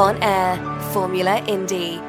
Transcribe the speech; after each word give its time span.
on 0.00 0.16
air, 0.22 0.56
Formula 0.92 1.44
Indy. 1.46 2.00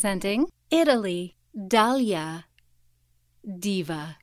Presenting 0.00 0.48
Italy, 0.70 1.36
Dahlia 1.52 2.46
Diva. 3.44 4.16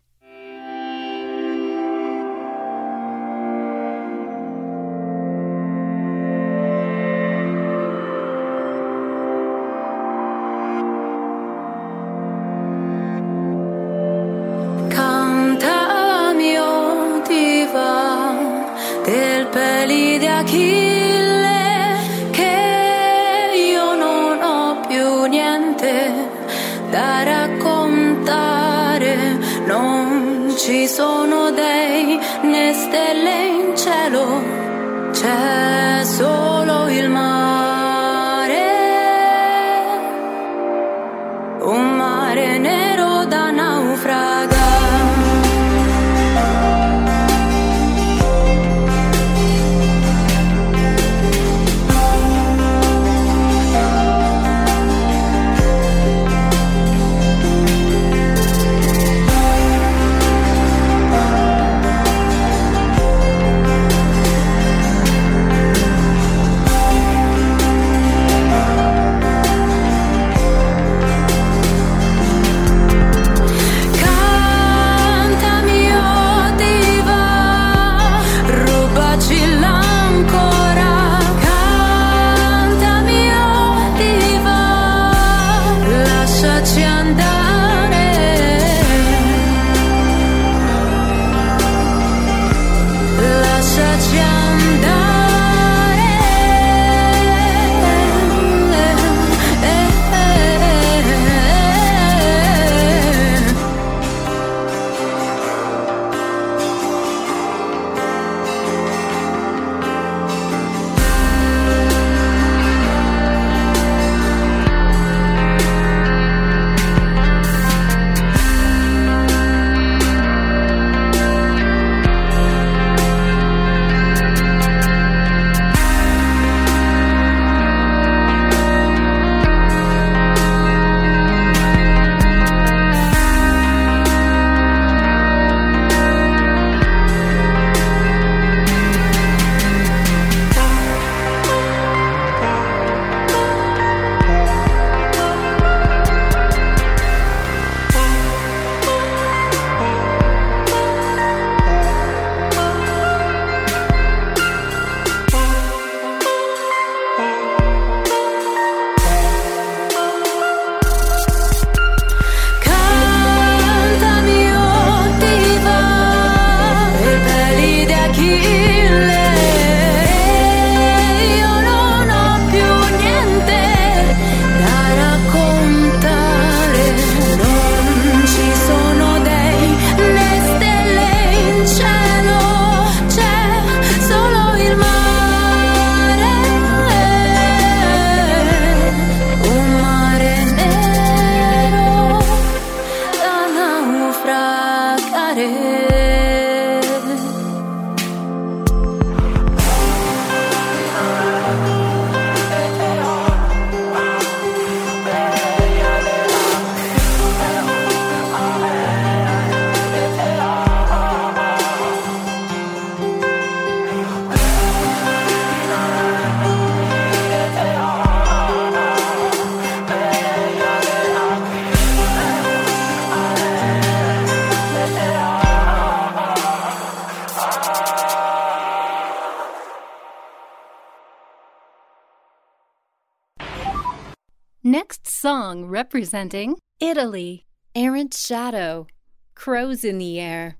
presenting 236.07 236.55
Italy, 236.79 237.45
Errant 237.75 238.13
Shadow, 238.13 238.87
Crows 239.35 239.83
in 239.83 239.97
the 239.97 240.21
Air. 240.21 240.56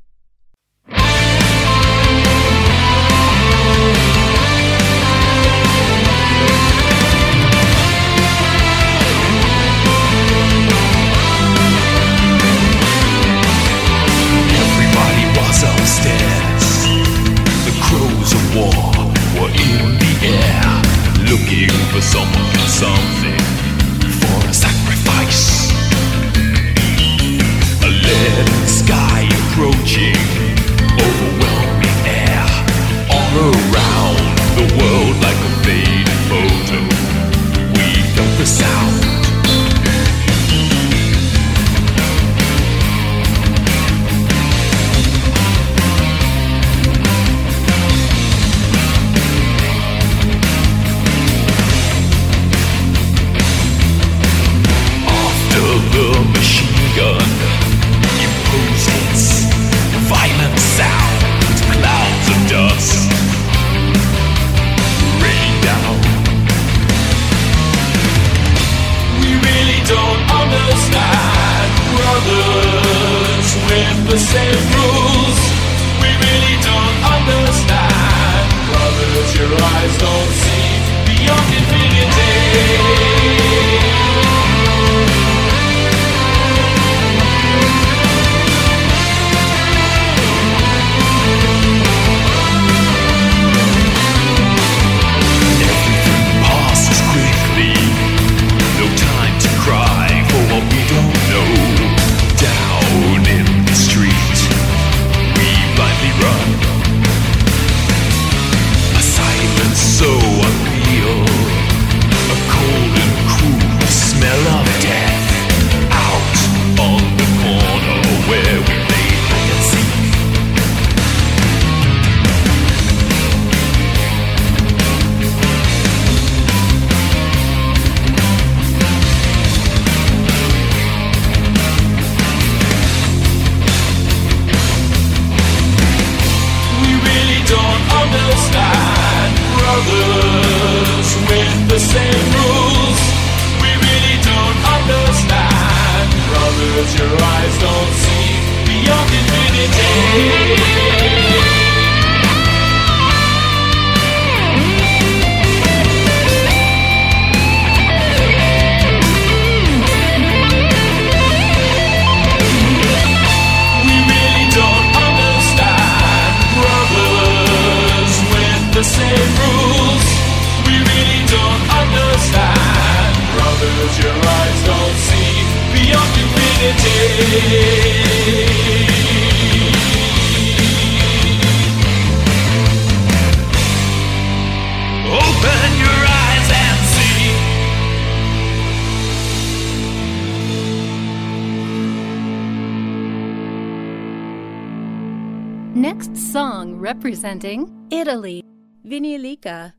Representing 197.38 197.88
Italy. 197.92 198.44
Vinilica. 198.86 199.74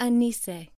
Anise. 0.00 0.79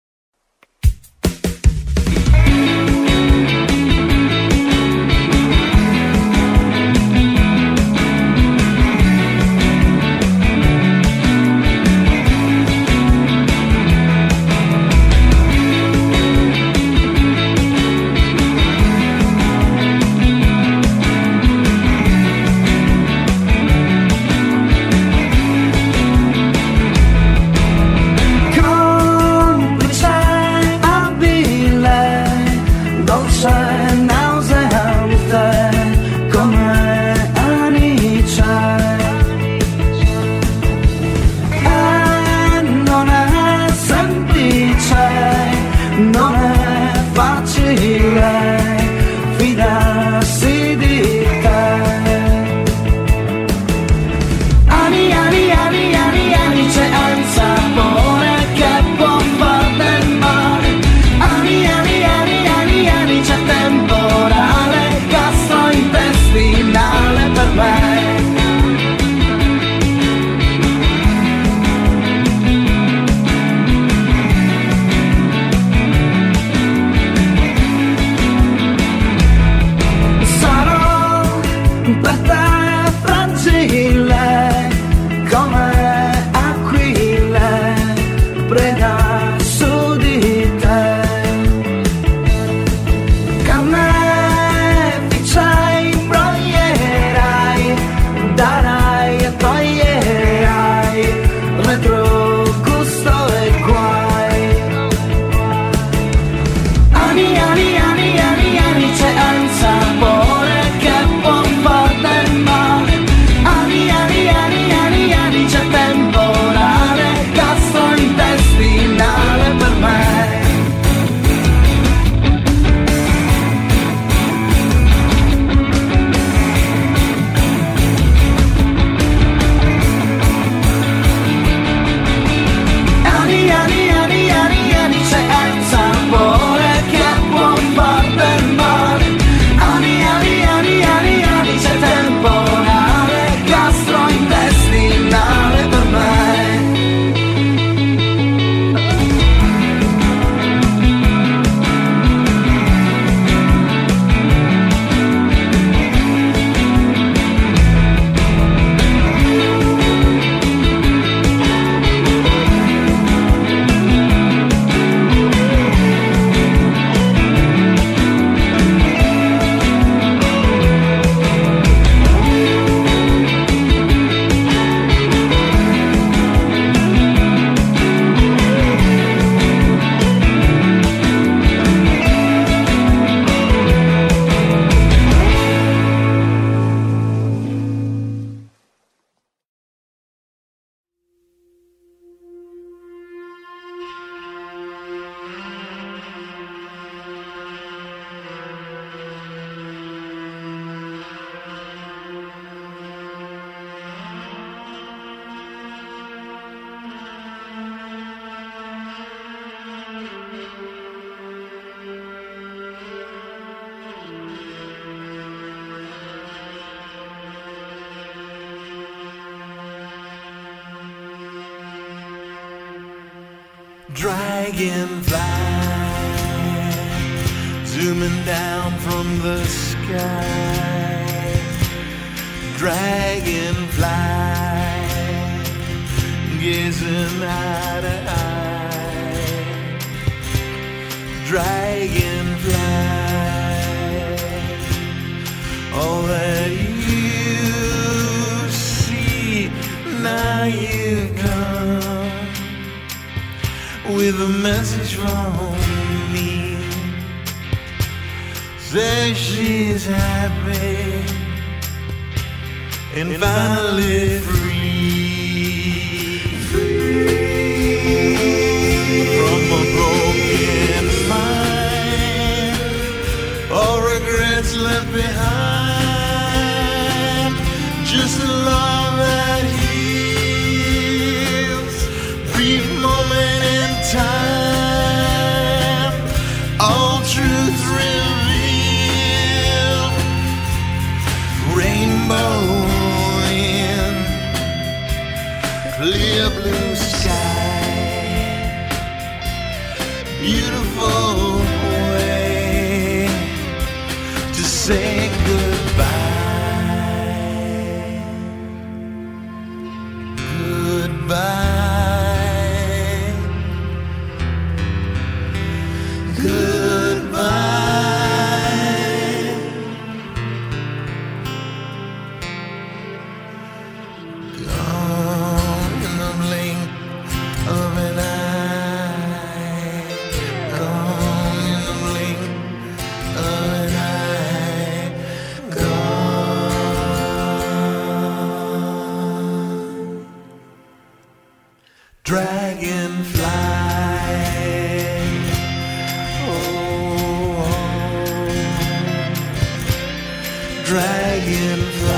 dragonfly. 350.70 351.88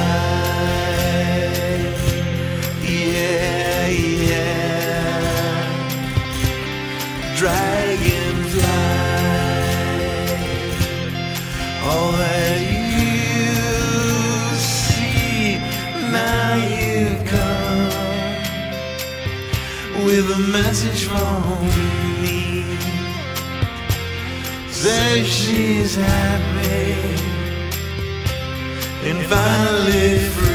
Yeah, 2.89 3.89
yeah. 4.29 5.13
Dragonfly. 7.37 8.63
All 11.85 12.09
oh, 12.09 12.17
that 12.17 12.61
you 12.97 13.53
see 14.57 15.61
now 16.17 16.55
you 16.81 17.01
come 17.35 17.93
with 20.07 20.27
a 20.31 20.41
message 20.51 21.03
from 21.05 21.43
me. 22.23 22.65
There 24.83 25.25
she's 25.27 25.95
happy 25.97 27.32
and 29.05 29.27
finally 29.27 30.19
free. 30.19 30.52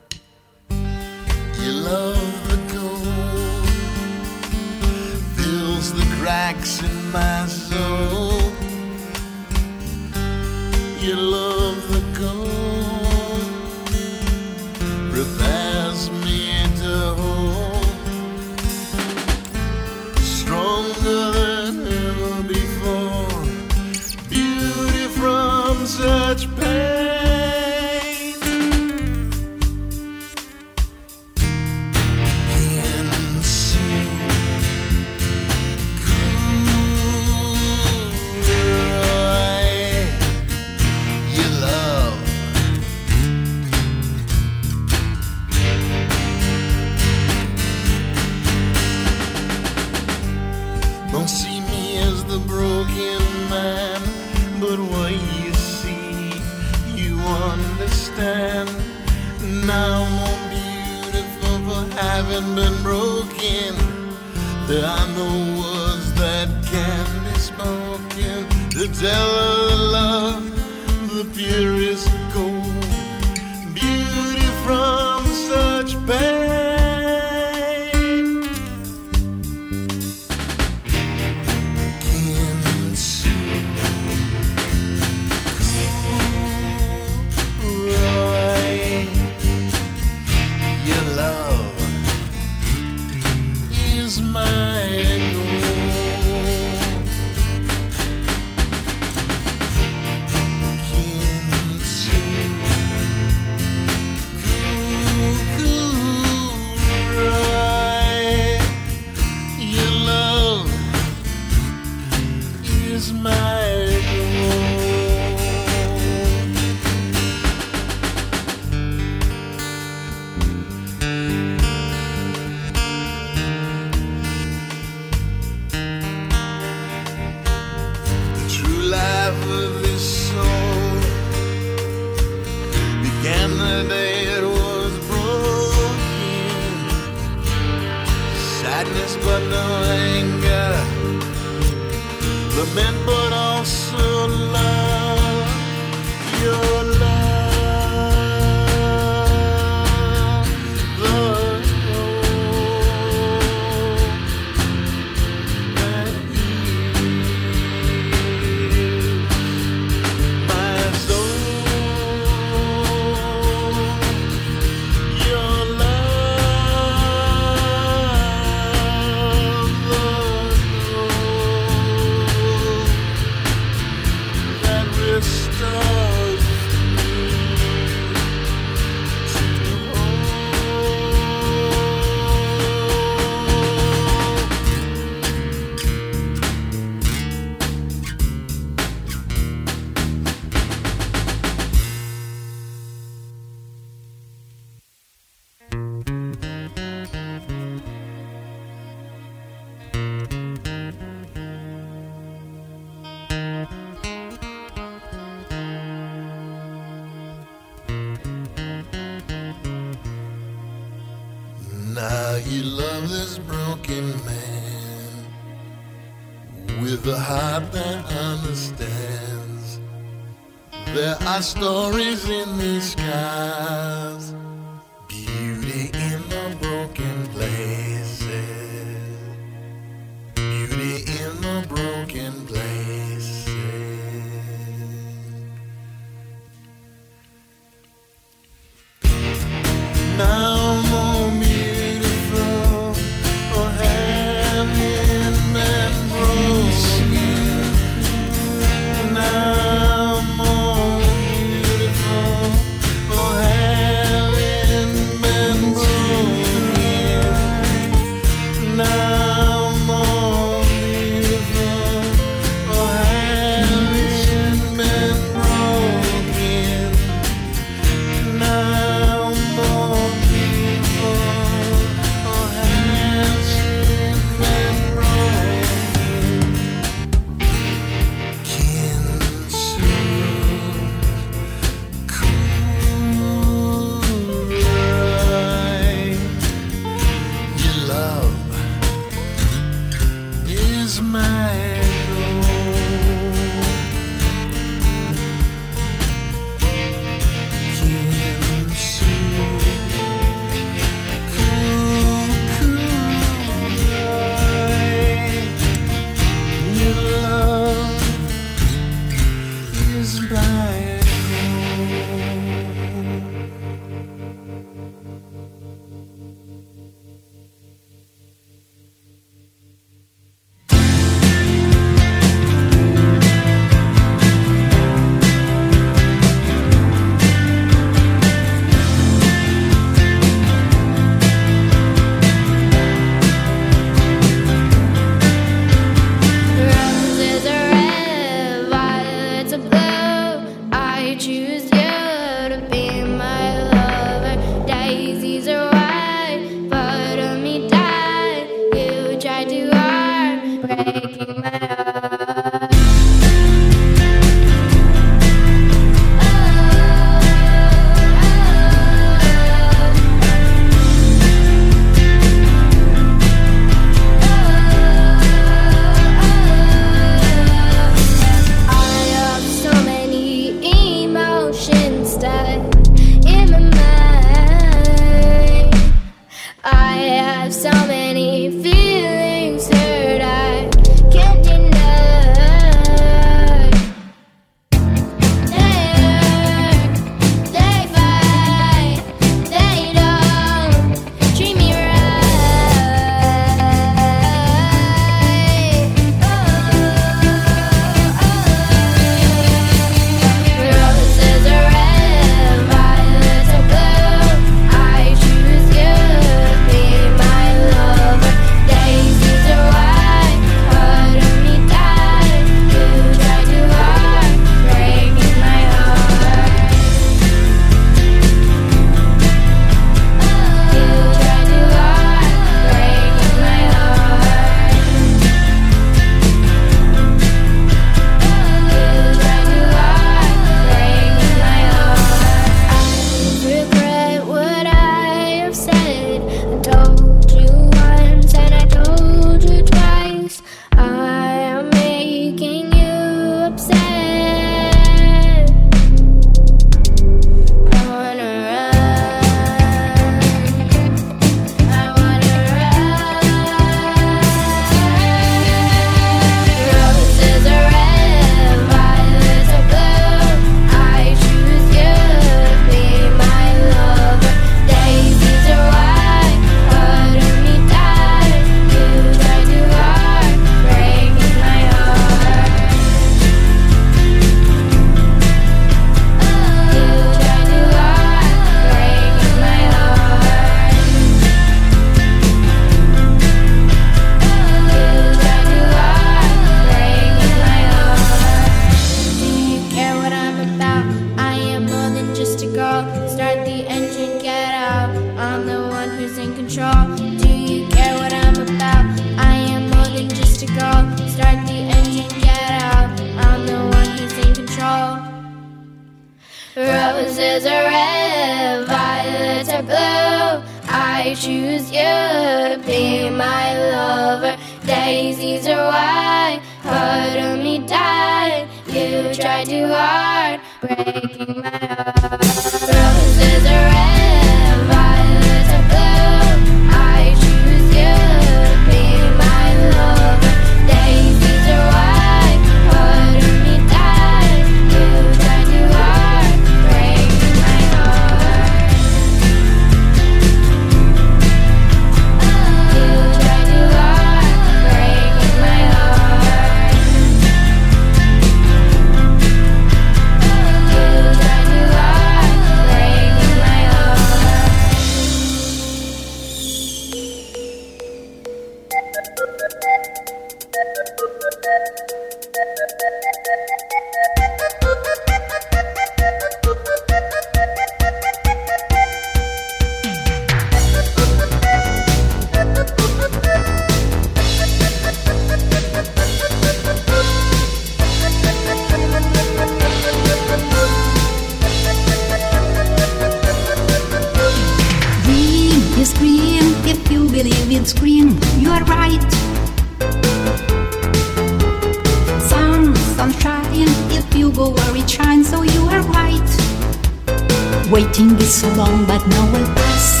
but 599.04 599.16
now 599.16 599.26
will 599.32 599.54
pass. 599.54 600.00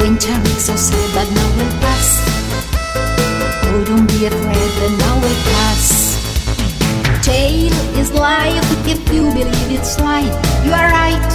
Winter 0.00 0.40
is 0.50 0.66
so 0.66 0.76
sad, 0.76 1.14
but 1.14 1.28
now 1.34 1.48
will 1.56 1.80
pass. 1.80 2.22
Oh, 3.64 3.84
don't 3.84 4.06
be 4.06 4.26
afraid, 4.26 4.72
but 4.78 4.92
now 4.98 5.14
will 5.16 5.40
pass. 5.50 6.16
Tale 7.24 7.72
is 7.98 8.12
life 8.12 8.86
if 8.86 9.00
you 9.12 9.24
believe 9.32 9.70
it's 9.70 9.98
right. 10.00 10.30
You 10.64 10.72
are 10.72 10.90
right. 10.90 11.30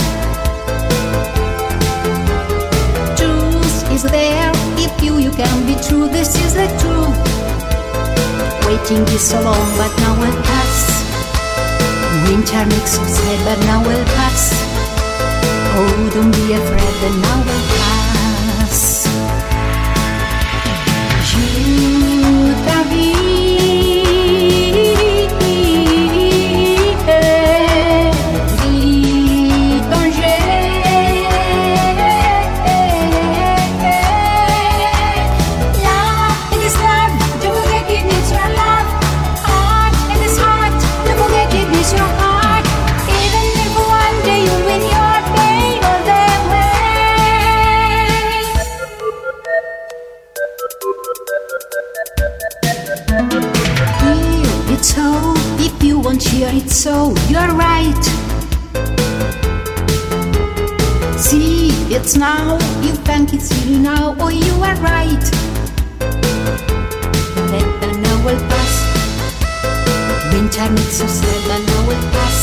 Truth 3.18 3.92
is 3.92 4.04
there 4.04 4.52
if 4.78 5.04
you 5.04 5.18
you 5.18 5.32
can 5.32 5.66
be 5.66 5.76
true. 5.84 6.08
This 6.08 6.36
is 6.46 6.54
the 6.54 6.68
truth. 6.80 7.18
Waiting 8.68 9.04
is 9.14 9.22
so 9.30 9.42
long, 9.42 9.68
but 9.78 9.92
now 10.00 10.16
will 10.20 10.42
pass. 10.44 11.04
Winter 12.28 12.66
makes 12.68 12.98
us 12.98 13.18
sad, 13.18 13.40
but 13.46 13.60
now 13.66 13.84
will 13.84 14.06
pass. 14.16 14.71
Oh, 15.74 16.10
don't 16.14 16.32
be 16.32 16.54
afraid, 16.54 16.96
the 17.02 17.10
now 17.22 17.40
will 17.48 17.66
pass. 17.78 19.08
You, 21.34 22.54
David. 22.66 23.31
now. 62.22 62.54
You 62.86 62.94
think 63.08 63.34
it's 63.34 63.48
silly 63.50 63.80
now, 63.80 64.16
or 64.22 64.32
you 64.32 64.54
are 64.68 64.78
right. 64.92 65.26
Let 67.52 67.68
the 67.82 67.90
now 68.06 68.18
pass. 68.52 68.74
Winter 70.32 70.70
makes 70.70 71.02
you 71.02 71.10
sad, 71.18 71.42
the 71.50 71.58
now 71.68 71.82
will 71.88 72.06
pass. 72.16 72.38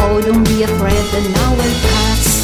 Oh, 0.00 0.20
don't 0.26 0.44
be 0.44 0.64
afraid, 0.64 1.04
the 1.14 1.22
now 1.36 1.50
will 1.58 1.76
pass. 1.86 2.36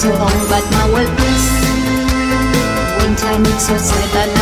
so 0.00 0.08
long, 0.08 0.48
but 0.48 0.64
my 0.70 0.79
time, 3.32 3.42
it's 3.46 3.66
so 3.66 3.76
sad 3.76 4.10
that 4.14 4.39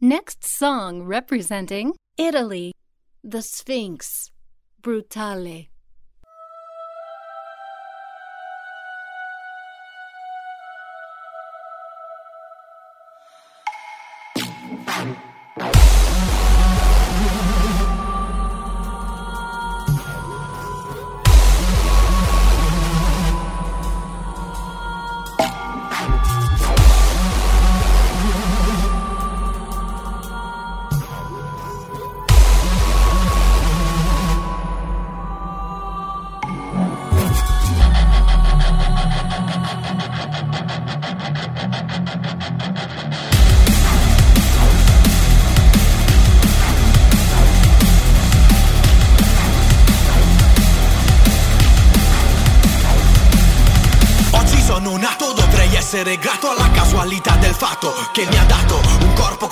Next 0.00 0.44
song 0.44 1.04
representing 1.04 1.94
Italy, 2.18 2.74
The 3.24 3.40
Sphinx, 3.40 4.30
Brutale. 4.82 5.68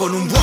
Con 0.05 0.15
un 0.15 0.34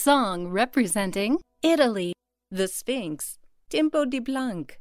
song 0.00 0.48
representing 0.48 1.38
Italy, 1.62 2.14
The 2.50 2.68
Sphinx, 2.68 3.36
Tempo 3.68 4.06
di 4.06 4.18
Blanc. 4.18 4.78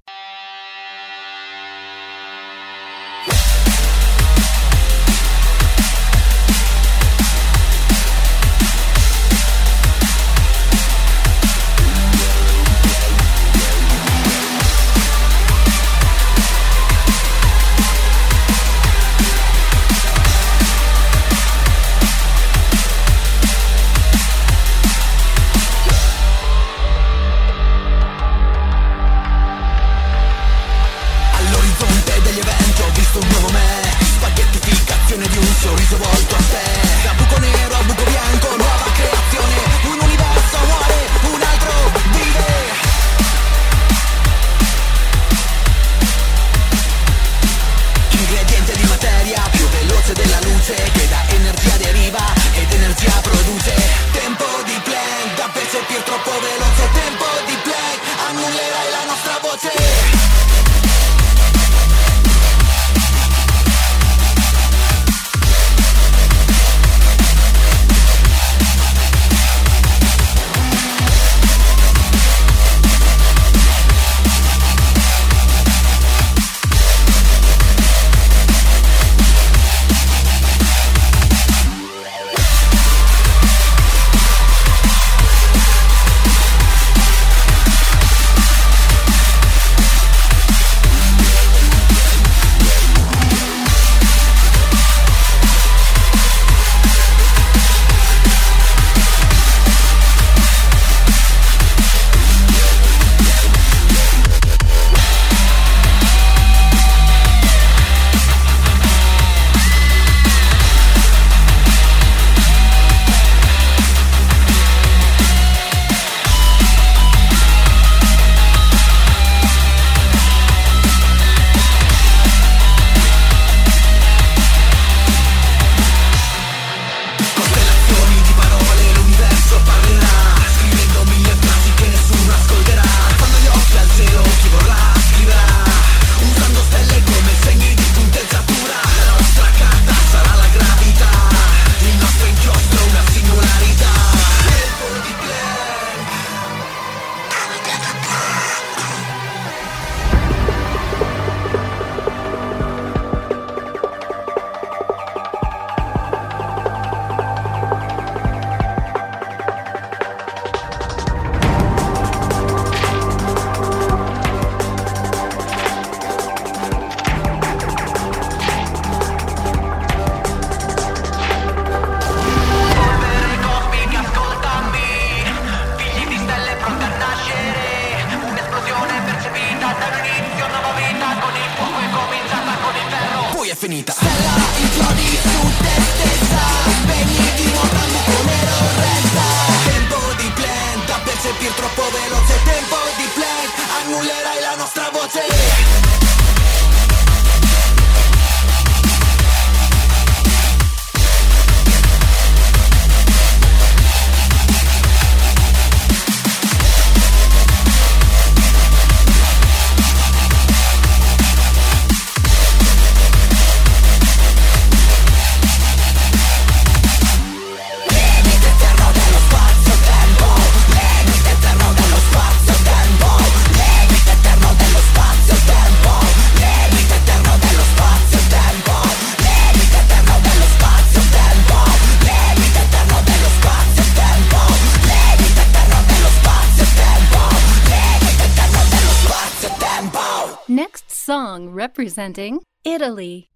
representing 241.70 242.42
Italy. 242.64 243.28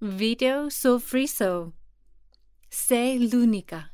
Video 0.00 0.68
sorriso. 0.68 1.72
Sei 2.68 3.26
l'unica. 3.30 3.90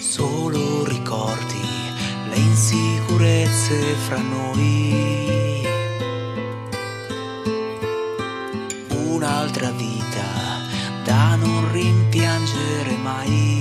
Solo 0.00 0.84
ricordi 0.86 1.68
le 2.30 2.36
insicurezze 2.36 3.78
fra 4.06 4.20
noi. 4.22 5.66
Un'altra 9.12 9.70
vita 9.72 10.26
da 11.04 11.36
noi 11.36 11.57
piangere 12.18 12.96
mai. 13.00 13.56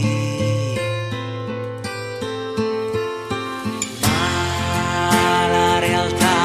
La 5.51 5.80
realtà 5.80 6.39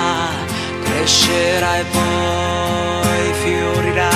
crescerà 0.84 1.78
e 1.78 1.84
poi 1.96 3.22
fiorirà, 3.42 4.10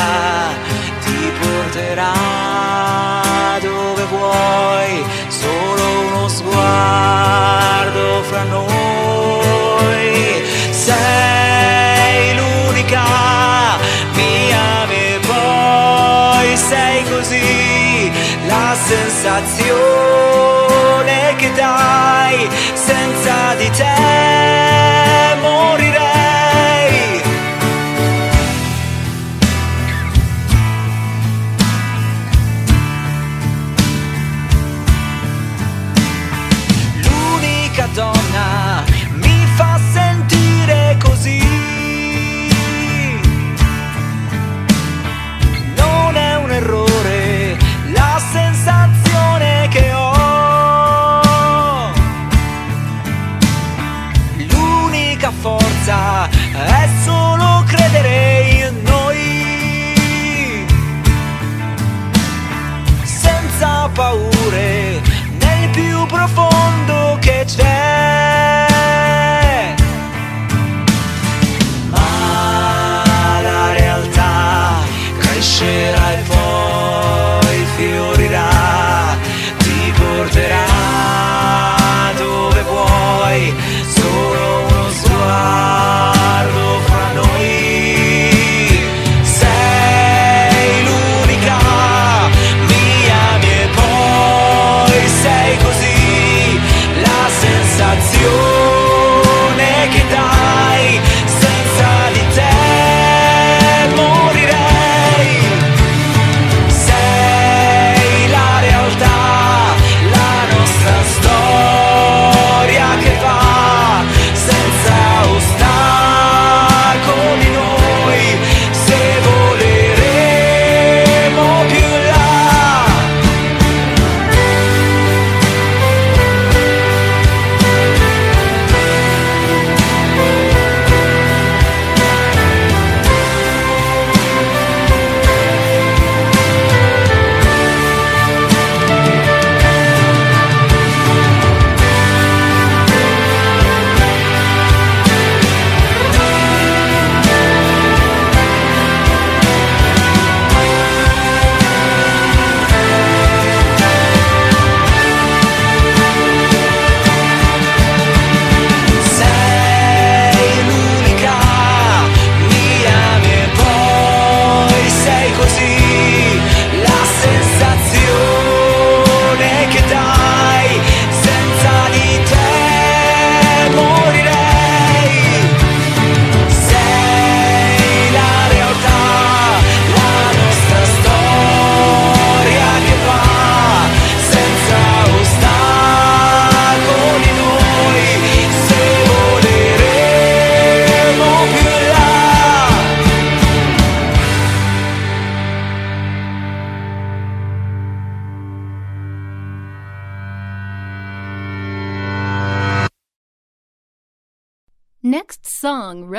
ti 1.05 1.33
porterà 1.41 2.15
dove 3.61 4.05
vuoi, 4.15 5.05
solo 5.29 5.85
uno 6.09 6.29
sguardo 6.29 8.23
fra 8.29 8.43
noi. 8.45 8.76
Sensazione 19.27 20.06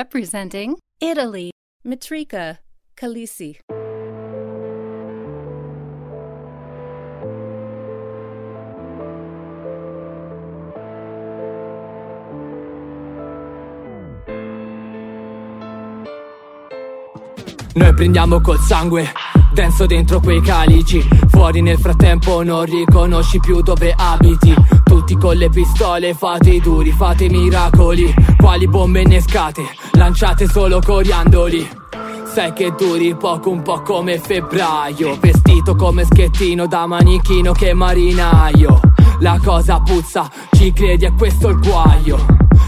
representing 0.07 0.77
Italy, 1.01 1.49
Matrika 1.83 2.59
Calisi. 2.95 3.59
Noi 17.73 17.93
prendiamo 17.93 18.39
col 18.39 18.57
sangue 18.59 19.11
denso 19.57 19.87
dentro 19.87 20.19
quei 20.19 20.39
calici. 20.39 21.03
Fuori 21.29 21.61
nel 21.61 21.79
frattempo 21.79 22.43
non 22.43 22.63
riconosci 22.65 23.39
più 23.39 23.61
dove 23.61 23.91
abiti. 23.97 24.53
Tutti 24.83 25.15
con 25.15 25.35
le 25.35 25.49
pistole 25.49 26.13
fate 26.13 26.51
i 26.51 26.61
duri, 26.61 26.91
fate 26.91 27.23
i 27.23 27.29
miracoli. 27.29 28.13
Quali 28.37 28.67
bombe 28.67 29.01
innescate, 29.01 29.63
lanciate 29.93 30.47
solo 30.47 30.79
coriandoli. 30.79 31.67
Sai 32.31 32.53
che 32.53 32.71
duri 32.77 33.15
poco 33.15 33.49
un 33.49 33.63
po' 33.63 33.81
come 33.81 34.19
febbraio. 34.19 35.17
Vestito 35.19 35.75
come 35.75 36.05
schettino 36.05 36.67
da 36.67 36.85
manichino 36.85 37.51
che 37.53 37.73
marinaio. 37.73 38.79
La 39.21 39.39
cosa 39.43 39.79
puzza, 39.79 40.29
ci 40.51 40.71
credi 40.71 41.05
è 41.05 41.13
questo 41.15 41.47
il 41.47 41.59
guaio. 41.59 42.23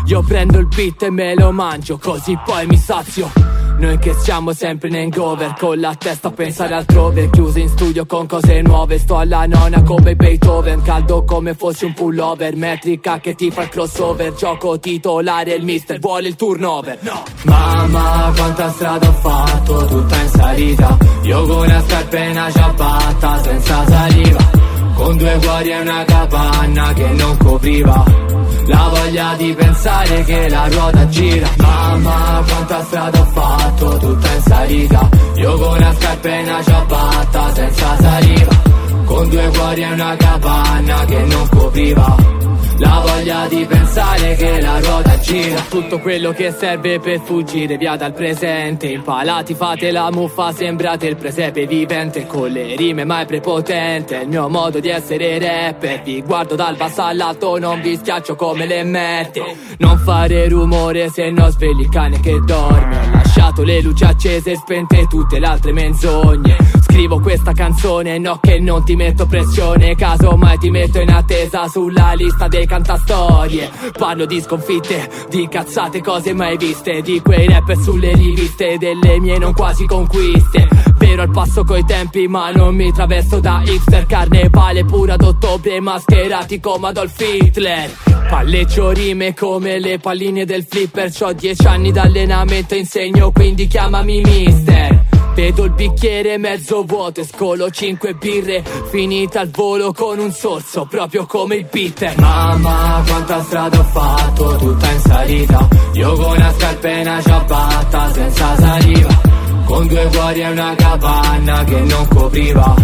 Io 0.06 0.24
prendo 0.24 0.58
il 0.58 0.66
beat 0.66 1.04
e 1.04 1.12
me 1.12 1.36
lo 1.36 1.52
mangio 1.52 2.00
così 2.00 2.36
poi 2.44 2.66
mi 2.66 2.78
sazio 2.78 3.69
noi 3.80 3.98
che 3.98 4.14
siamo 4.14 4.54
sempre 4.54 4.90
in 4.90 4.96
hangover 4.96 5.56
Con 5.58 5.80
la 5.80 5.96
testa 5.96 6.28
a 6.28 6.32
pensare 6.32 6.76
altrove 6.76 7.30
Chiuso 7.30 7.60
in 7.60 7.70
studio 7.70 8.06
con 8.06 8.28
cose 8.28 8.62
nuove. 8.62 9.00
Sto 9.00 9.18
alla 9.18 9.46
nona 9.46 9.82
come 9.84 10.16
Beethoven 10.16 10.82
Caldo 10.82 11.24
come 11.24 11.54
fossi 11.54 11.86
un 11.86 11.94
pullover. 11.94 12.56
Metrica 12.56 13.20
che 13.20 13.36
ti 13.36 13.50
fa 13.50 13.64
il 13.64 13.70
crossover 13.70 14.34
Gioco 14.34 14.80
titolare 14.80 15.54
il 15.54 15.64
mister 15.64 16.00
vuole 16.00 16.28
il 16.28 16.36
turnover. 16.36 16.98
No. 17.02 17.24
Mamma 17.44 18.32
quanta 18.36 18.70
strada 18.72 19.08
ho 19.08 19.14
fatto 19.14 19.86
Tutta 19.86 20.22
in 20.22 20.30
salita. 20.30 20.98
Io 21.24 21.46
con 21.46 21.58
una 21.66 21.82
scarpa 21.82 22.18
e 22.18 22.30
una 22.30 22.52
ciabatta 22.52 23.44
Senza 23.44 23.86
saliva. 23.88 24.52
Con 24.96 25.18
due 25.18 25.40
cuori 25.42 25.70
e 25.72 25.80
una 25.80 26.04
capanna 26.04 26.94
Che 26.94 27.08
non 27.08 27.38
copriva 27.38 28.30
la 28.70 28.88
voglia 28.94 29.34
di 29.36 29.54
pensare 29.54 30.24
che 30.24 30.50
la 30.50 30.68
ruota 30.68 31.08
gira. 31.08 31.50
Mamma 31.58 32.44
quanta 32.48 32.84
strada 32.84 33.20
ho 33.20 33.26
fatto 33.26 33.98
tutta 33.98 34.34
in 34.34 34.42
salita. 34.42 35.10
Io 35.36 35.58
con 35.58 35.76
una 35.76 35.94
scarpa 35.94 36.40
una 36.40 36.64
ciabatta 36.64 37.54
senza 37.54 37.96
saliva. 38.00 38.62
Con 39.06 39.30
due 39.30 39.50
cuori 39.50 39.82
e 39.82 39.92
una 39.92 40.16
capanna 40.16 41.06
che 41.06 41.20
non 41.26 41.50
copriva 41.50 42.39
la 42.80 43.04
voglia 43.06 43.48
di 43.48 43.66
pensare 43.66 44.36
che 44.36 44.62
la 44.62 44.80
ruota 44.80 45.18
gira. 45.20 45.62
Tutto 45.70 46.00
quello 46.00 46.32
che 46.32 46.52
serve 46.52 47.00
per 47.00 47.20
fuggire 47.22 47.78
via 47.78 47.96
dal 47.96 48.14
presente. 48.14 48.88
Impalati 48.88 49.54
fate 49.54 49.92
la 49.92 50.10
muffa, 50.12 50.52
sembrate 50.52 51.08
il 51.08 51.16
presepe 51.16 51.68
vivente. 51.68 52.26
Con 52.26 52.50
le 52.50 52.76
rime 52.76 53.04
mai 53.04 53.26
prepotente 53.26 54.20
È 54.20 54.24
il 54.24 54.30
mio 54.30 54.48
modo 54.50 54.80
di 54.80 54.90
essere 54.90 55.38
rapper. 55.40 56.02
Vi 56.04 56.22
guardo 56.22 56.56
dal 56.56 56.76
basso 56.76 57.04
all'alto, 57.04 57.58
non 57.58 57.82
vi 57.82 57.96
schiaccio 57.98 58.36
come 58.36 58.66
le 58.66 58.84
merte 58.84 59.44
Non 59.78 59.98
fare 60.00 60.48
rumore 60.48 61.10
se 61.10 61.30
no 61.30 61.50
svegli 61.50 61.82
il 61.82 61.90
cane 61.90 62.20
che 62.20 62.40
dorme. 62.46 62.98
Ho 62.98 63.12
lasciato 63.12 63.64
le 63.64 63.82
luci 63.82 64.04
accese 64.04 64.52
e 64.52 64.56
spente 64.56 65.06
tutte 65.08 65.40
le 65.40 65.46
altre 65.46 65.74
menzogne 65.74 66.80
Scrivo 66.92 67.20
questa 67.20 67.54
canzone, 67.54 68.18
no 68.18 68.40
che 68.42 68.60
non 68.60 68.84
ti 68.84 68.96
metto 68.96 69.28
pressione 69.28 69.96
Caso 69.96 70.36
mai 70.36 70.58
ti 70.58 70.72
metto 70.72 71.00
in 71.00 71.12
attesa 71.12 71.68
sulla 71.68 72.14
lista 72.14 72.48
dei 72.48 72.66
cantastorie. 72.66 73.70
Parlo 73.96 74.26
di 74.26 74.42
sconfitte, 74.42 75.08
di 75.30 75.48
cazzate 75.48 76.02
cose 76.02 76.34
mai 76.34 76.58
viste 76.58 77.02
Di 77.02 77.22
quei 77.22 77.48
rap 77.48 77.74
sulle 77.76 78.14
riviste, 78.14 78.78
delle 78.80 79.20
mie 79.20 79.38
non 79.38 79.54
quasi 79.54 79.86
conquiste. 79.86 80.68
Vero 80.98 81.22
al 81.22 81.32
passo 81.32 81.64
coi 81.64 81.86
tempi 81.86 82.28
ma 82.28 82.50
non 82.50 82.76
mi 82.76 82.92
travesto 82.92 83.40
da 83.40 83.62
hipster 83.64 84.08
Carnevale 84.08 84.84
pure 84.84 85.12
ad 85.12 85.22
ottobre 85.22 85.80
mascherati 85.80 86.60
come 86.60 86.88
Adolf 86.88 87.20
Hitler. 87.20 87.90
Palleggio 88.28 88.90
rime 88.90 89.36
come 89.36 89.80
le 89.80 90.00
palline 90.00 90.44
del 90.44 90.66
flipper 90.68 91.12
C'ho 91.12 91.34
dieci 91.34 91.68
anni 91.68 91.92
d'allenamento 91.92 92.74
insegno 92.74 93.32
quindi 93.32 93.68
chiamami 93.68 94.22
mister. 94.22 95.06
Vedo 95.40 95.64
il 95.64 95.72
bicchiere 95.72 96.38
mezzo 96.38 96.79
vuoto 96.84 97.22
e 97.22 97.26
scolo 97.26 97.70
cinque 97.70 98.14
birre 98.14 98.64
Finita 98.90 99.42
al 99.42 99.50
volo 99.50 99.94
con 99.94 100.20
un 100.20 100.32
sorso 100.32 100.86
proprio 100.86 101.26
come 101.26 101.56
il 101.56 101.68
bitter 101.70 102.18
Mamma 102.18 103.04
quanta 103.06 103.44
strada 103.44 103.80
ho 103.80 103.84
fatto 103.84 104.56
tutta 104.58 104.92
in 104.92 105.00
salita. 105.00 105.68
Io 105.94 106.14
con 106.14 106.36
una 106.36 106.54
scarpa 106.54 106.88
e 106.88 107.02
una 107.02 107.22
ciabatta 107.22 108.12
senza 108.14 108.56
saliva. 108.56 109.22
Con 109.66 109.88
due 109.88 110.10
cuori 110.12 110.42
e 110.42 110.50
una 110.50 110.76
capanna 110.76 111.64
che 111.64 111.80
non 111.80 112.08
copriva. 112.08 112.76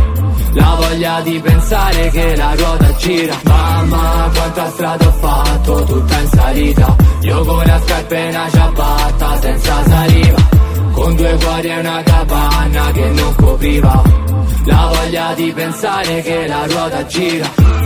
La 0.54 0.78
voglia 0.80 1.22
di 1.22 1.40
pensare 1.40 2.10
che 2.10 2.36
la 2.36 2.56
ruota 2.56 2.96
gira. 2.96 3.40
Mamma 3.44 4.30
quanta 4.34 4.70
strada 4.70 5.08
ho 5.08 5.12
fatto 5.12 5.84
tutta 5.84 6.20
in 6.20 6.28
salita. 6.30 6.96
Io 7.22 7.44
con 7.44 7.56
una 7.56 7.82
scarpa 7.84 8.16
e 8.16 8.30
una 8.30 8.50
ciabatta 8.50 9.40
senza 9.42 9.84
saliva 9.84 10.35
Con 10.96 11.16
due 11.16 11.38
cuori 11.38 11.68
e 11.68 11.80
una 11.80 12.02
capanna 12.04 12.92
che 12.92 13.10
non 13.10 13.36
copriva. 13.36 14.02
La 14.66 14.92
voglia 14.94 15.34
di 15.36 15.52
pensare 15.52 16.22
che 16.22 16.48
la 16.48 16.66
ruota 16.66 17.06
gira 17.06 17.85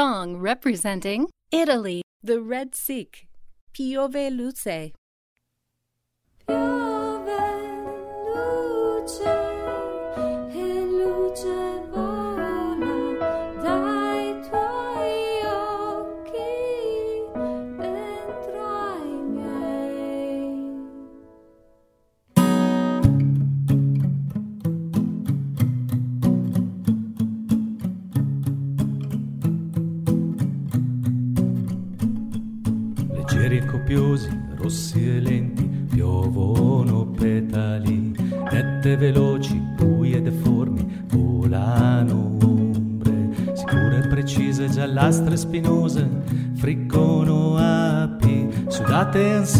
song 0.00 0.38
representing 0.38 1.28
Italy, 1.52 2.00
the 2.22 2.40
Red 2.40 2.74
Sikh, 2.74 3.28
Piove 3.74 4.30
Luce. 4.30 4.92
leggeri 9.10 9.36
e 9.36 9.39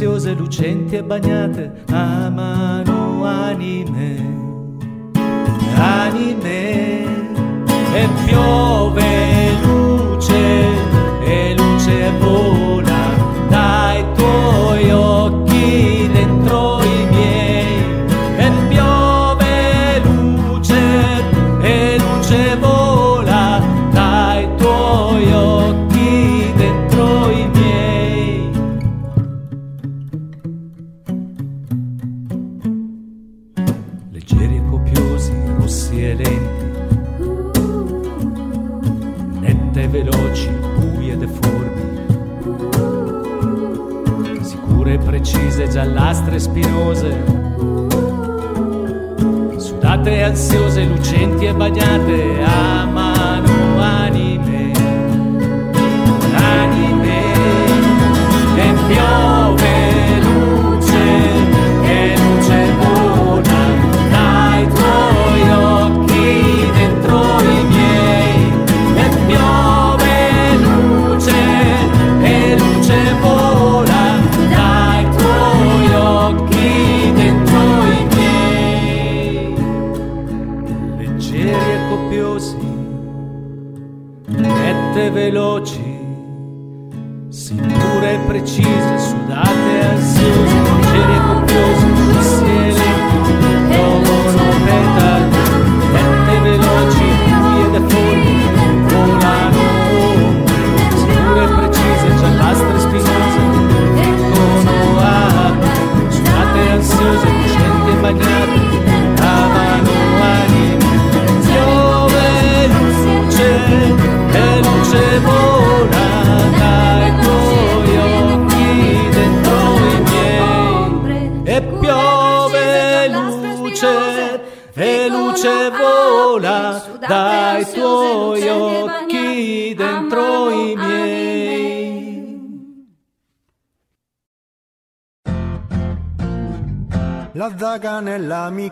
ansiose, 0.01 0.33
lucenti 0.33 0.97
e 0.97 1.03
bagnate, 1.03 1.85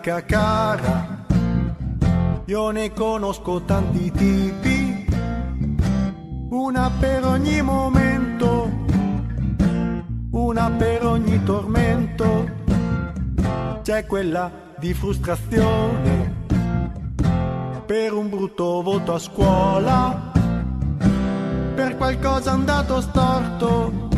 l'amica 0.08 0.24
cara, 0.24 1.24
io 2.46 2.70
ne 2.70 2.92
conosco 2.94 3.62
tanti 3.62 4.10
tipi, 4.10 5.06
una 6.50 6.90
per 6.98 7.26
ogni 7.26 7.60
momento, 7.60 8.70
una 10.30 10.70
per 10.70 11.04
ogni 11.04 11.42
tormento, 11.42 12.48
c'è 13.82 14.06
quella 14.06 14.50
di 14.78 14.94
frustrazione 14.94 16.46
per 17.84 18.12
un 18.14 18.30
brutto 18.30 18.80
voto 18.82 19.14
a 19.14 19.18
scuola, 19.18 20.32
per 21.74 21.96
qualcosa 21.96 22.52
andato 22.52 23.00
storto, 23.02 24.08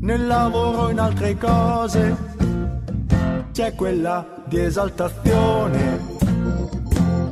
nel 0.00 0.26
lavoro 0.26 0.88
in 0.88 0.98
altre 0.98 1.36
cose. 1.36 2.34
C'è 3.52 3.74
quella 3.74 4.35
di 4.48 4.60
esaltazione, 4.60 6.00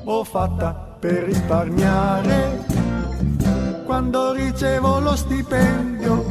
ho 0.05 0.25
fatta 0.25 0.97
per 0.99 1.25
risparmiare 1.25 2.65
quando 3.85 4.33
ricevo 4.33 4.99
lo 4.99 5.15
stipendio 5.15 6.25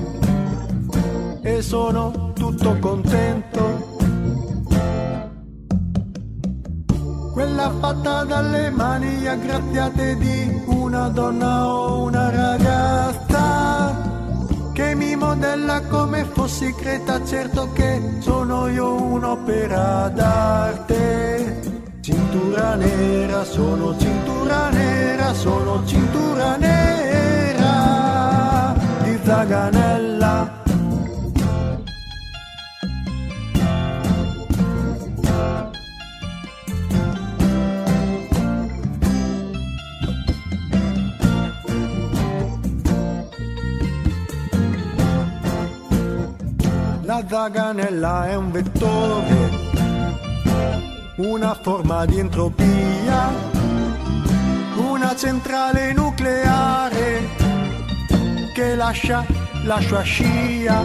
e 1.41 1.61
sono 1.61 2.31
tutto 2.33 2.77
contento. 2.79 3.91
Quella 7.31 7.71
fatta 7.79 8.23
dalle 8.25 8.69
mani 8.69 9.27
aggraziate 9.27 10.17
di 10.17 10.61
una 10.67 11.07
donna 11.09 11.67
o 11.67 12.03
una 12.03 12.29
ragazza 12.29 13.95
che 14.73 14.95
mi 14.95 15.15
modella 15.15 15.81
come 15.81 16.25
fossi 16.25 16.73
creta, 16.73 17.23
certo 17.25 17.69
Cintura 22.33 22.73
nera, 22.73 23.43
sono 23.43 23.95
cintura 23.95 24.69
nera, 24.69 25.33
sono 25.35 25.85
cintura 25.85 26.55
nera 26.55 27.93
di 29.03 29.19
Zaganella. 29.21 30.61
La 47.03 47.23
zaganella 47.27 48.27
è 48.27 48.35
un 48.35 48.49
vettore, 48.49 49.62
una 51.17 51.53
forma 51.53 52.05
di 52.05 52.17
entropia, 52.17 53.31
una 54.77 55.15
centrale 55.15 55.93
nucleare 55.93 57.29
che 58.53 58.75
lascia 58.75 59.23
la 59.63 59.79
sua 59.79 60.01
scia. 60.01 60.83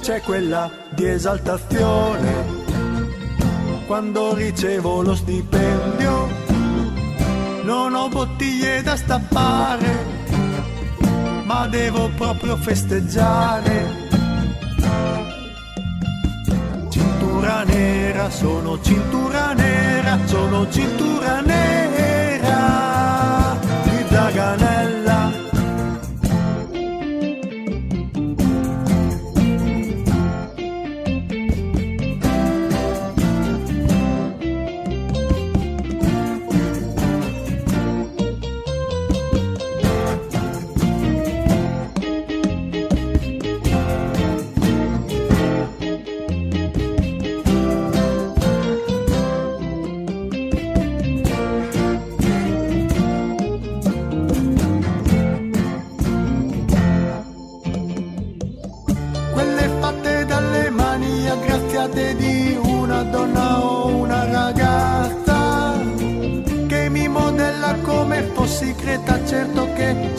C'è 0.00 0.20
quella 0.22 0.68
di 0.90 1.06
esaltazione 1.06 2.60
quando 3.86 4.34
ricevo 4.34 5.02
lo 5.02 5.14
stipendio. 5.14 6.28
Non 7.62 7.94
ho 7.94 8.08
bottiglie 8.08 8.82
da 8.82 8.96
stappare, 8.96 10.04
ma 11.44 11.68
devo 11.68 12.08
proprio 12.16 12.56
festeggiare. 12.56 14.01
Cintura 17.42 17.64
nera, 17.64 18.30
sono 18.30 18.80
cintura 18.80 19.52
nera, 19.52 20.16
sono 20.26 20.70
cintura 20.70 21.40
nera 21.40 22.48
di 23.82 24.04
Zaganella. 24.08 24.61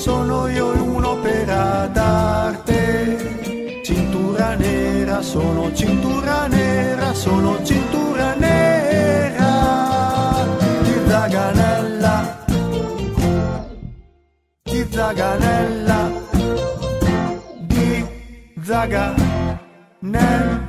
Sono 0.04 0.50
io 0.50 0.68
un'opera 0.84 1.88
d'arte. 1.88 3.82
Cintura 3.86 4.54
nera, 4.56 5.22
sono 5.22 5.74
cintura 5.74 6.46
nera, 6.48 7.14
sono 7.14 7.64
cintura 7.64 8.34
nera 8.34 10.46
di 10.82 10.94
Zaganella, 11.08 12.46
di 14.64 14.88
Zaganella, 14.92 16.12
di 17.60 18.06
Zaganella. 18.62 20.63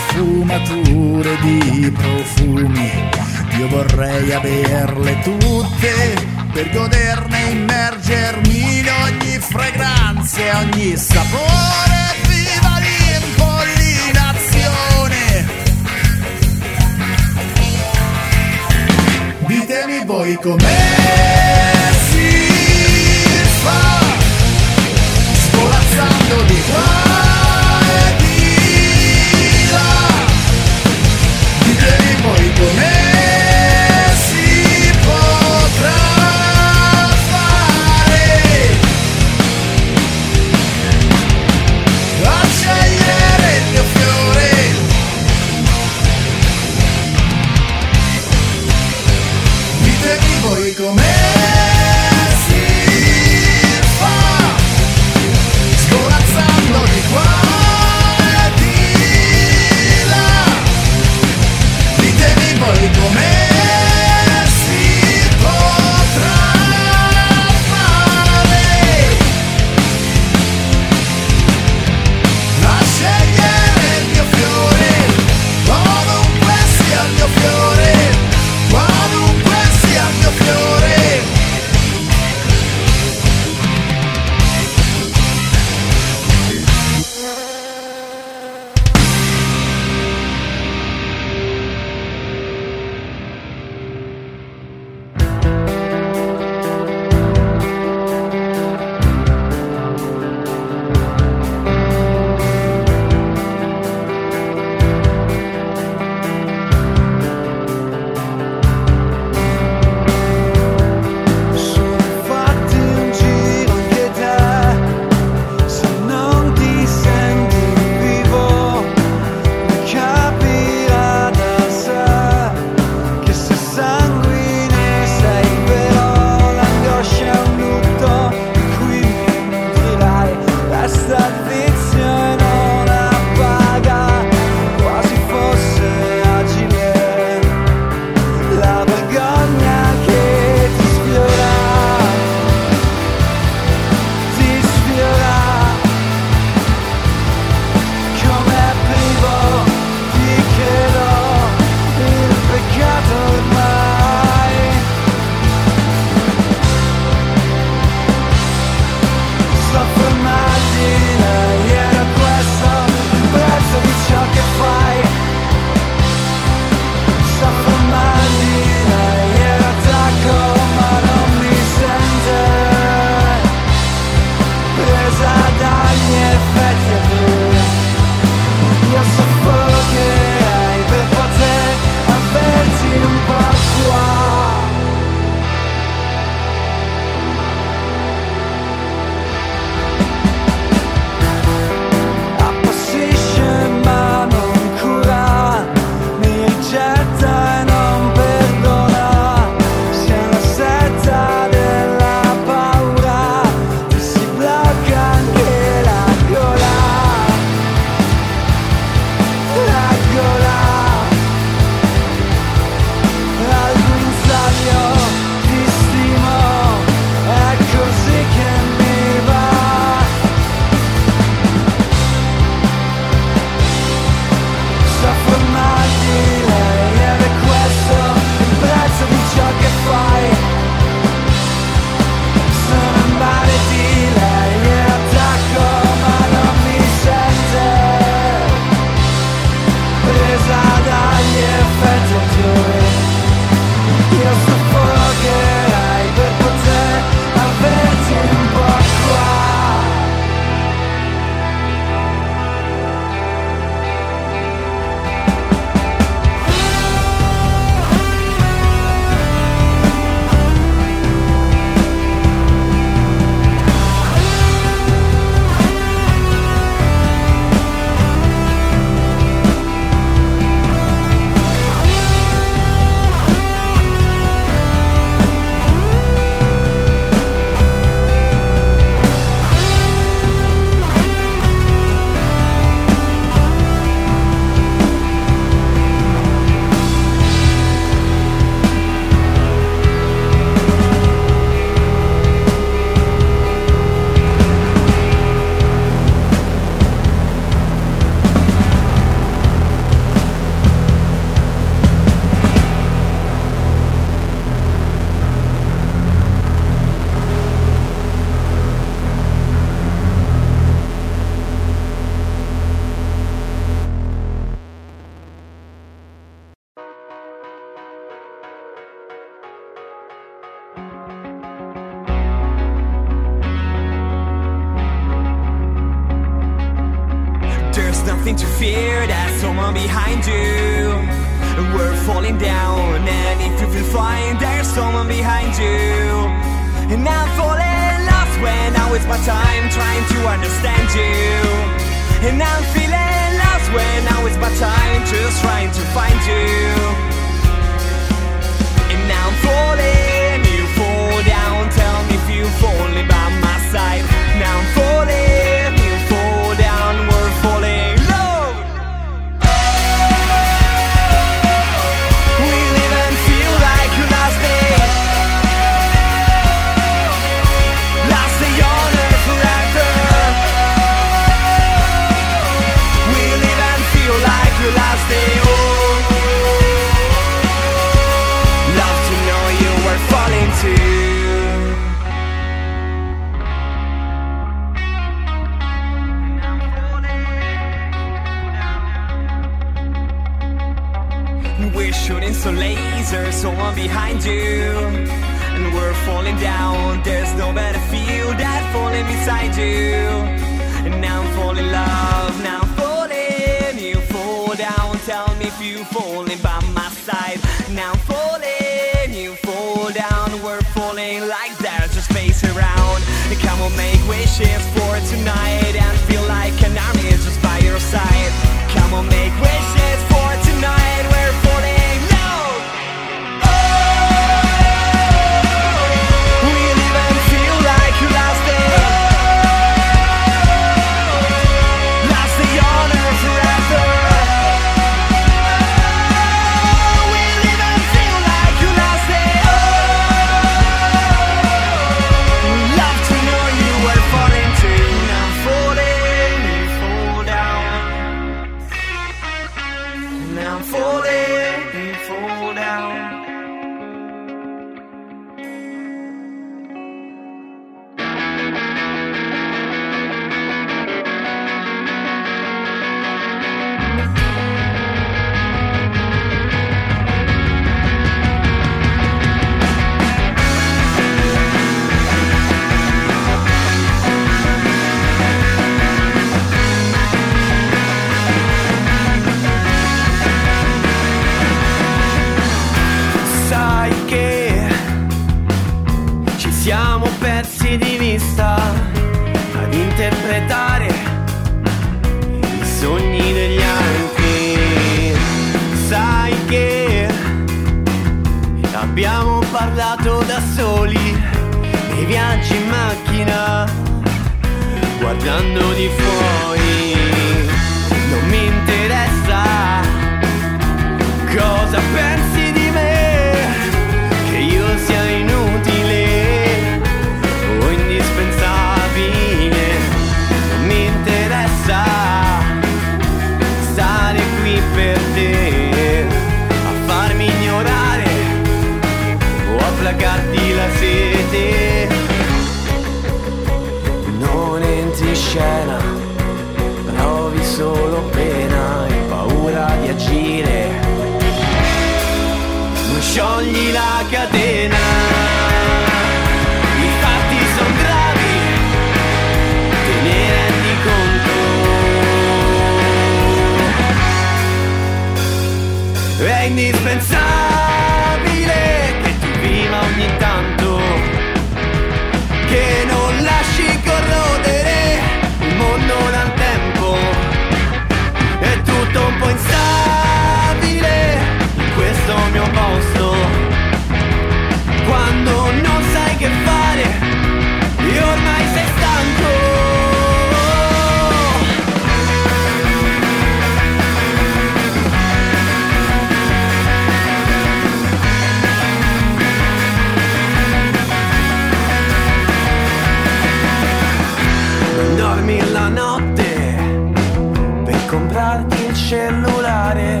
darti 598.18 598.64
il 598.64 598.74
cellulare, 598.74 600.00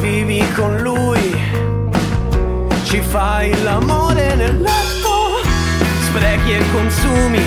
vivi 0.00 0.44
con 0.54 0.76
lui, 0.82 1.34
ci 2.82 3.00
fai 3.00 3.50
l'amore 3.62 4.34
nel 4.34 4.60
letto, 4.60 5.40
sprechi 6.02 6.52
e 6.52 6.62
consumi, 6.70 7.42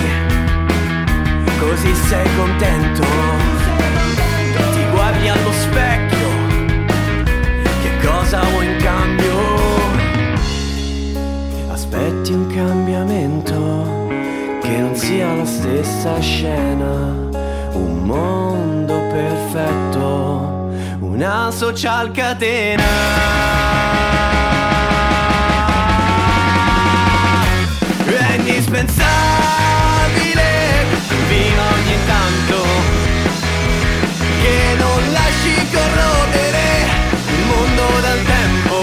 così 1.60 1.94
sei 1.94 2.26
contento. 2.36 3.02
Ti 4.72 4.84
guardi 4.90 5.28
allo 5.28 5.52
specchio, 5.52 6.28
che 7.80 8.06
cosa 8.08 8.40
vuoi 8.50 8.66
in 8.66 8.76
cambio? 8.78 9.36
Aspetti 11.70 12.32
un 12.32 12.46
cambiamento 12.52 14.08
che 14.62 14.78
non 14.78 14.96
sia 14.96 15.32
la 15.32 15.46
stessa 15.46 16.18
scena, 16.18 17.28
un 17.74 18.02
mondo 18.02 18.73
una 21.14 21.50
social 21.50 22.10
catena. 22.10 22.82
È 28.04 28.34
indispensabile 28.36 29.04
vino 31.28 31.62
ogni 31.74 31.96
tanto 32.06 32.62
che 34.42 34.74
non 34.78 35.12
lasci 35.12 35.54
corrodere 35.72 36.86
il 37.28 37.44
mondo 37.46 37.82
dal 38.00 38.22
tempo. 38.24 38.82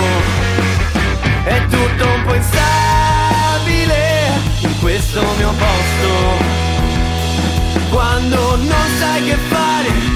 È 1.43 1.65
tutto 1.67 2.07
un 2.07 2.23
po' 2.25 2.35
instabile 2.35 3.99
in 4.61 4.79
questo 4.79 5.21
mio 5.37 5.51
posto. 5.51 6.09
Quando 7.89 8.55
non 8.55 8.87
sai 8.97 9.23
che 9.25 9.35
fare 9.49 10.10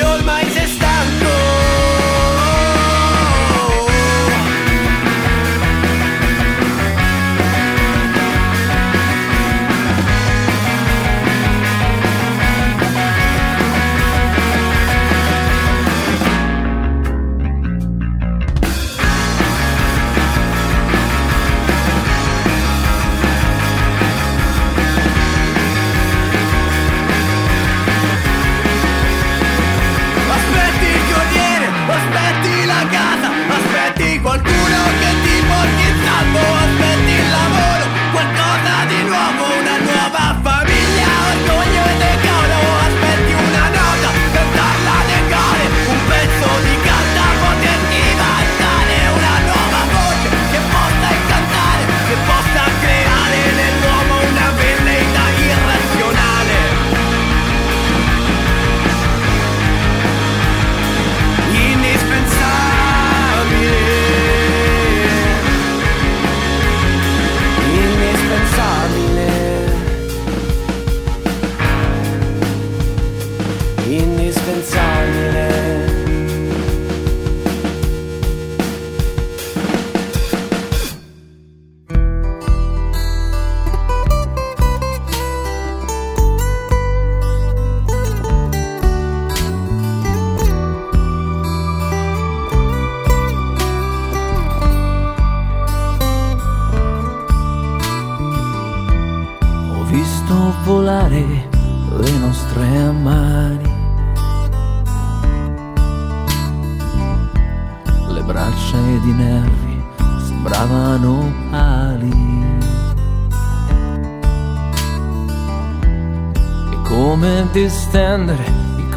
e 0.00 0.04
ormai 0.04 0.59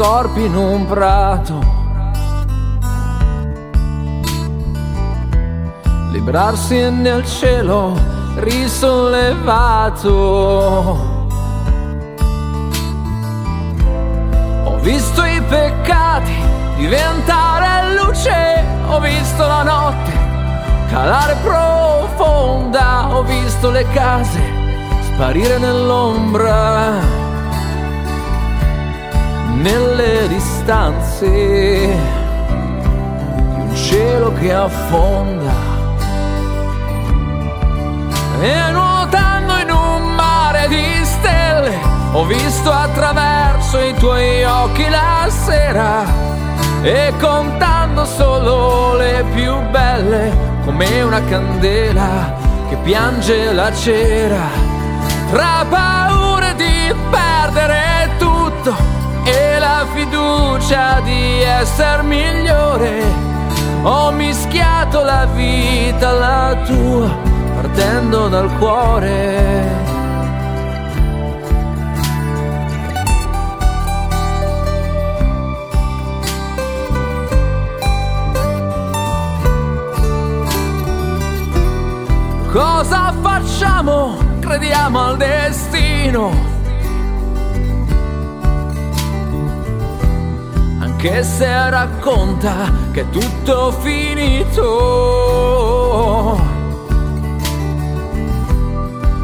corpi 0.03 0.43
in 0.43 0.53
un 0.53 0.85
prato. 0.85 1.61
Librarsi 6.11 6.91
nel 6.91 7.25
cielo 7.25 7.97
risollevato. 8.35 10.11
Ho 14.65 14.77
visto 14.81 15.23
i 15.23 15.41
peccati 15.43 16.35
diventare 16.75 17.95
luce, 17.95 18.61
ho 18.89 18.99
visto 18.99 19.47
la 19.47 19.63
notte 19.63 20.11
calare 20.89 21.37
profonda, 21.41 23.07
ho 23.15 23.23
visto 23.23 23.71
le 23.71 23.87
case 23.93 24.41
sparire 25.13 25.57
nell'ombra, 25.59 26.99
nelle 29.63 30.27
distanze. 30.27 31.29
Di 31.29 31.95
un 33.61 33.73
cielo 33.73 34.33
che 34.33 34.53
affonda. 34.53 35.71
E 38.41 38.71
nuotando 38.71 39.57
in 39.57 39.71
un 39.71 40.15
mare 40.15 40.67
di 40.67 41.05
stelle 41.05 41.77
ho 42.11 42.25
visto 42.25 42.71
attraverso 42.71 43.79
i 43.79 43.93
tuoi 43.93 44.43
occhi 44.43 44.89
la 44.89 45.27
sera. 45.29 46.03
E 46.81 47.13
contando 47.19 48.03
solo 48.03 48.97
le 48.97 49.23
più 49.33 49.57
belle 49.69 50.31
come 50.65 51.01
una 51.01 51.23
candela 51.23 52.35
che 52.67 52.75
piange 52.83 53.53
la 53.53 53.73
cera. 53.73 54.71
Tra 55.31 55.65
fiducia 60.63 61.01
di 61.01 61.41
essere 61.41 62.03
migliore 62.03 63.03
ho 63.83 64.11
mischiato 64.11 65.03
la 65.03 65.25
vita 65.25 66.09
alla 66.09 66.57
tua 66.65 67.09
partendo 67.55 68.29
dal 68.29 68.49
cuore. 68.57 69.91
Cosa 82.51 83.13
facciamo? 83.21 84.17
Crediamo 84.39 84.99
al 85.01 85.17
destino. 85.17 86.52
Anche 91.05 91.23
se 91.23 91.69
racconta 91.69 92.71
che 92.93 93.01
è 93.01 93.09
tutto 93.09 93.73
finito. 93.81 94.61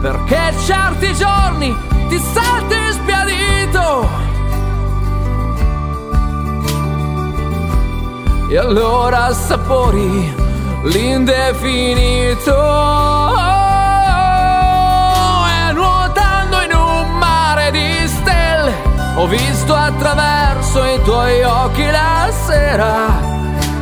Perché 0.02 0.54
certi 0.66 1.14
giorni 1.14 1.74
ti 2.10 2.20
senti 2.20 2.76
sbiadito. 2.92 4.10
E 8.50 8.58
allora 8.58 9.28
assapori 9.28 10.36
l'indefinito. 10.84 12.58
Ho 19.20 19.28
visto 19.28 19.76
attraverso 19.76 20.82
i 20.86 21.02
tuoi 21.02 21.44
occhi 21.44 21.86
la 21.92 22.30
sera. 22.46 23.20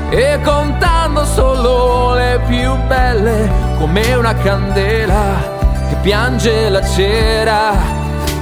E 0.10 0.40
contando 0.44 1.26
solo 1.26 2.16
le 2.16 2.40
più 2.48 2.76
belle, 2.88 3.48
come 3.78 4.16
una 4.16 4.34
candela 4.34 5.56
che 5.90 5.96
piange 6.02 6.70
la 6.70 6.84
cera 6.84 7.74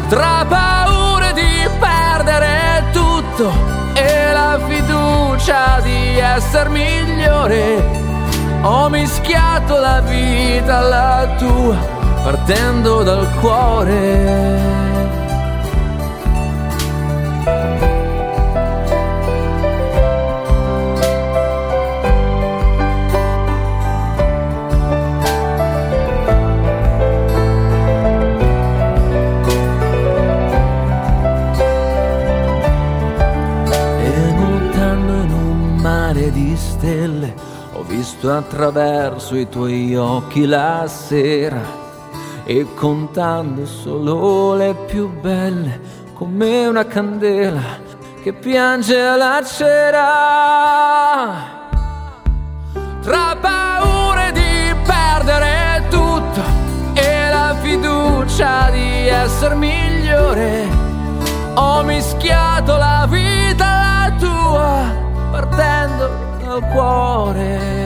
tra 0.07 0.45
paure 0.47 1.33
di 1.33 1.69
perdere 1.79 2.85
tutto 2.93 3.51
e 3.93 4.31
la 4.31 4.57
fiducia 4.65 5.81
di 5.81 6.17
essere 6.17 6.69
migliore. 6.69 8.03
Ho 8.61 8.87
mischiato 8.87 9.79
la 9.79 9.99
vita 9.99 10.77
alla 10.77 11.27
tua 11.37 11.75
partendo 12.23 13.03
dal 13.03 13.27
cuore. 13.41 14.84
Visto 38.25 38.33
attraverso 38.33 39.35
i 39.35 39.47
tuoi 39.47 39.95
occhi 39.95 40.47
la 40.47 40.87
sera 40.87 41.61
e 42.43 42.65
contando 42.73 43.67
solo 43.67 44.55
le 44.55 44.73
più 44.87 45.09
belle 45.09 45.79
come 46.13 46.65
una 46.65 46.85
candela 46.85 47.61
che 48.23 48.33
piange 48.33 49.15
la 49.15 49.43
cera. 49.45 50.03
Tra 53.01 53.37
paure 53.39 54.31
di 54.31 54.73
perdere 54.83 55.83
tutto 55.89 56.41
e 56.95 57.29
la 57.29 57.55
fiducia 57.61 58.71
di 58.71 59.07
essere 59.07 59.53
migliore, 59.53 60.67
ho 61.53 61.83
mischiato 61.83 62.75
la 62.75 63.05
vita 63.07 63.65
alla 63.65 64.15
tua 64.17 64.93
partendo 65.29 66.09
dal 66.43 66.67
cuore. 66.71 67.84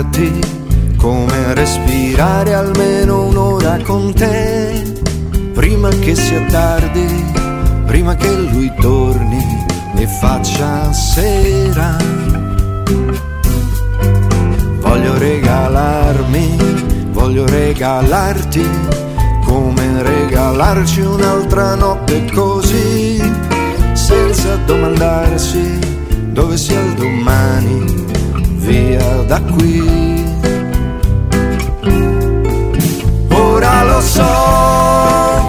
Risvegliarti, 0.00 0.96
come 0.96 1.54
respirare 1.54 2.54
almeno 2.54 3.26
un'ora 3.26 3.78
con 3.82 4.12
te, 4.14 4.82
prima 5.52 5.88
che 5.88 6.14
sia 6.14 6.44
tardi, 6.46 7.06
prima 7.86 8.14
che 8.16 8.34
lui 8.34 8.72
torni 8.80 9.66
e 9.96 10.06
faccia 10.06 10.92
sera. 10.92 11.96
Voglio 14.80 15.18
regalarmi, 15.18 17.08
voglio 17.12 17.46
regalarti, 17.46 18.66
come 19.44 20.02
regalarci 20.02 21.00
un'altra 21.00 21.74
notte 21.74 22.24
così, 22.32 23.20
senza 23.92 24.56
domandarsi 24.66 25.78
dove 26.32 26.56
sia 26.56 26.80
il 26.80 26.94
domani, 26.94 28.09
via 28.60 29.22
da 29.26 29.40
qui. 29.40 30.24
Ora 33.28 33.84
lo 33.84 34.00
so, 34.00 35.48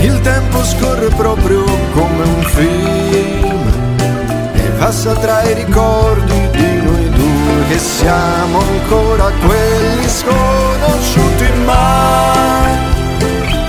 il 0.00 0.20
tempo 0.20 0.62
scorre 0.64 1.08
proprio 1.16 1.64
come 1.92 2.22
un 2.36 2.42
film 2.42 3.62
e 4.54 4.68
passa 4.78 5.12
tra 5.14 5.42
i 5.42 5.54
ricordi 5.54 6.48
di 6.52 6.82
noi 6.82 7.10
due 7.10 7.66
che 7.68 7.78
siamo 7.78 8.60
ancora 8.60 9.30
quelli 9.46 10.08
sconosciuti 10.08 11.46
ma 11.64 12.34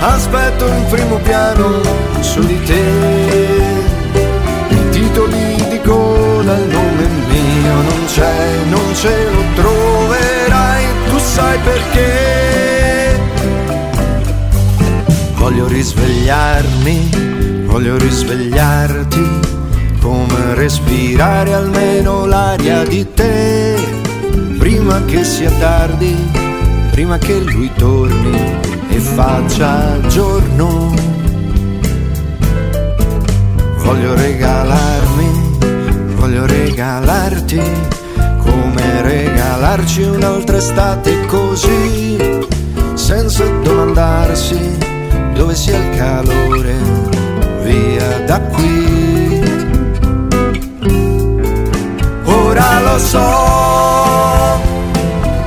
aspetto 0.00 0.66
in 0.66 0.84
primo 0.88 1.16
piano 1.16 1.80
su 2.20 2.40
di 2.40 2.62
te 2.64 3.55
mio 7.76 7.82
non 7.82 8.04
c'è, 8.06 8.64
non 8.68 8.94
ce 8.94 9.30
lo 9.30 9.42
troverai, 9.54 10.84
tu 11.08 11.18
sai 11.18 11.58
perché. 11.58 13.20
Voglio 15.34 15.66
risvegliarmi, 15.66 17.64
voglio 17.66 17.98
risvegliarti, 17.98 19.40
come 20.00 20.54
respirare 20.54 21.52
almeno 21.52 22.24
l'aria 22.26 22.82
di 22.84 23.06
te, 23.12 23.76
prima 24.58 25.04
che 25.04 25.24
sia 25.24 25.50
tardi, 25.58 26.14
prima 26.90 27.18
che 27.18 27.38
lui 27.40 27.70
torni 27.76 28.58
e 28.88 28.98
faccia 28.98 30.00
giorno. 30.08 30.94
Voglio 33.76 34.14
regalarmi, 34.14 34.95
voglio 36.26 36.44
regalarti, 36.44 37.62
come 38.38 39.02
regalarci 39.02 40.02
un'altra 40.02 40.56
estate 40.56 41.24
così, 41.26 42.18
senza 42.94 43.44
domandarsi 43.62 44.76
dove 45.34 45.54
sia 45.54 45.78
il 45.78 45.96
calore, 45.96 46.74
via 47.62 48.18
da 48.26 48.40
qui. 48.40 49.40
Ora 52.24 52.80
lo 52.80 52.98
so, 52.98 54.60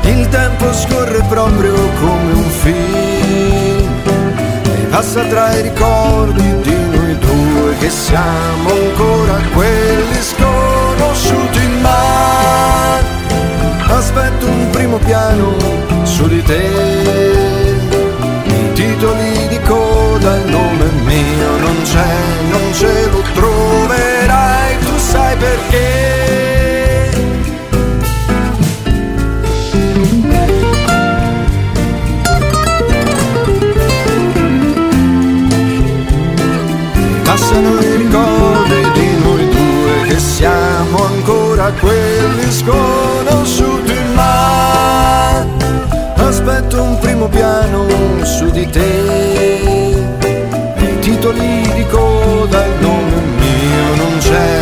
il 0.04 0.30
tempo 0.30 0.74
scorre 0.74 1.22
proprio 1.28 1.74
come 1.74 2.32
un 2.32 2.50
film 2.62 3.90
e 4.64 4.86
passa 4.90 5.26
tra 5.26 5.58
i 5.58 5.62
ricordi 5.62 6.62
di 6.62 6.76
noi 6.92 7.18
due 7.20 7.78
che 7.80 7.90
siamo 7.90 8.70
ancora 8.72 9.42
quelli 9.54 10.22
sconosciuti 11.30 11.68
ma 11.82 12.98
aspetto 13.96 14.46
un 14.48 14.70
primo 14.72 14.98
piano 14.98 15.56
su 16.04 16.28
di 16.28 16.42
te. 16.44 17.78
I 18.46 18.74
titoli 18.74 19.48
di 19.48 19.60
coda 19.62 20.36
il 20.38 20.50
nome 20.50 20.86
mio 21.06 21.58
non 21.60 21.82
c'è 21.84 22.16
non 22.50 22.74
ce 22.74 23.10
lo 23.10 23.22
troverai 23.34 24.78
tu 24.80 24.98
sai 24.98 25.38
perché. 25.38 26.08
Passano 37.24 37.80
i 37.80 37.96
ricordi 37.98 38.59
siamo 40.20 41.06
ancora 41.06 41.72
quelli 41.80 42.52
sconosciuti 42.52 43.94
ma 44.14 45.46
aspetto 46.16 46.82
un 46.82 47.00
primo 47.00 47.28
piano 47.28 47.86
su 48.24 48.50
di 48.50 48.68
te. 48.70 49.98
Titoli 51.00 51.72
di 51.74 51.86
coda 51.88 52.66
il 52.66 52.74
nome 52.80 53.16
mio 53.40 53.96
non 53.96 54.18
c'è. 54.20 54.60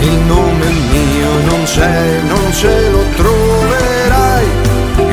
Il 0.00 0.18
nome 0.26 0.66
mio 0.90 1.30
non 1.44 1.62
c'è 1.64 2.20
non 2.26 2.52
ce 2.52 2.90
lo 2.90 3.02
troverai. 3.16 4.44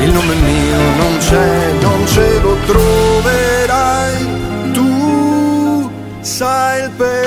Il 0.00 0.12
nome 0.12 0.34
mio 0.34 0.78
non 0.96 1.18
c'è 1.18 1.72
non 1.80 2.06
ce 2.06 2.40
lo 2.40 2.56
troverai. 2.66 4.26
Tu 4.72 5.90
sai 6.20 6.82
il 6.84 6.90
perché 6.90 7.17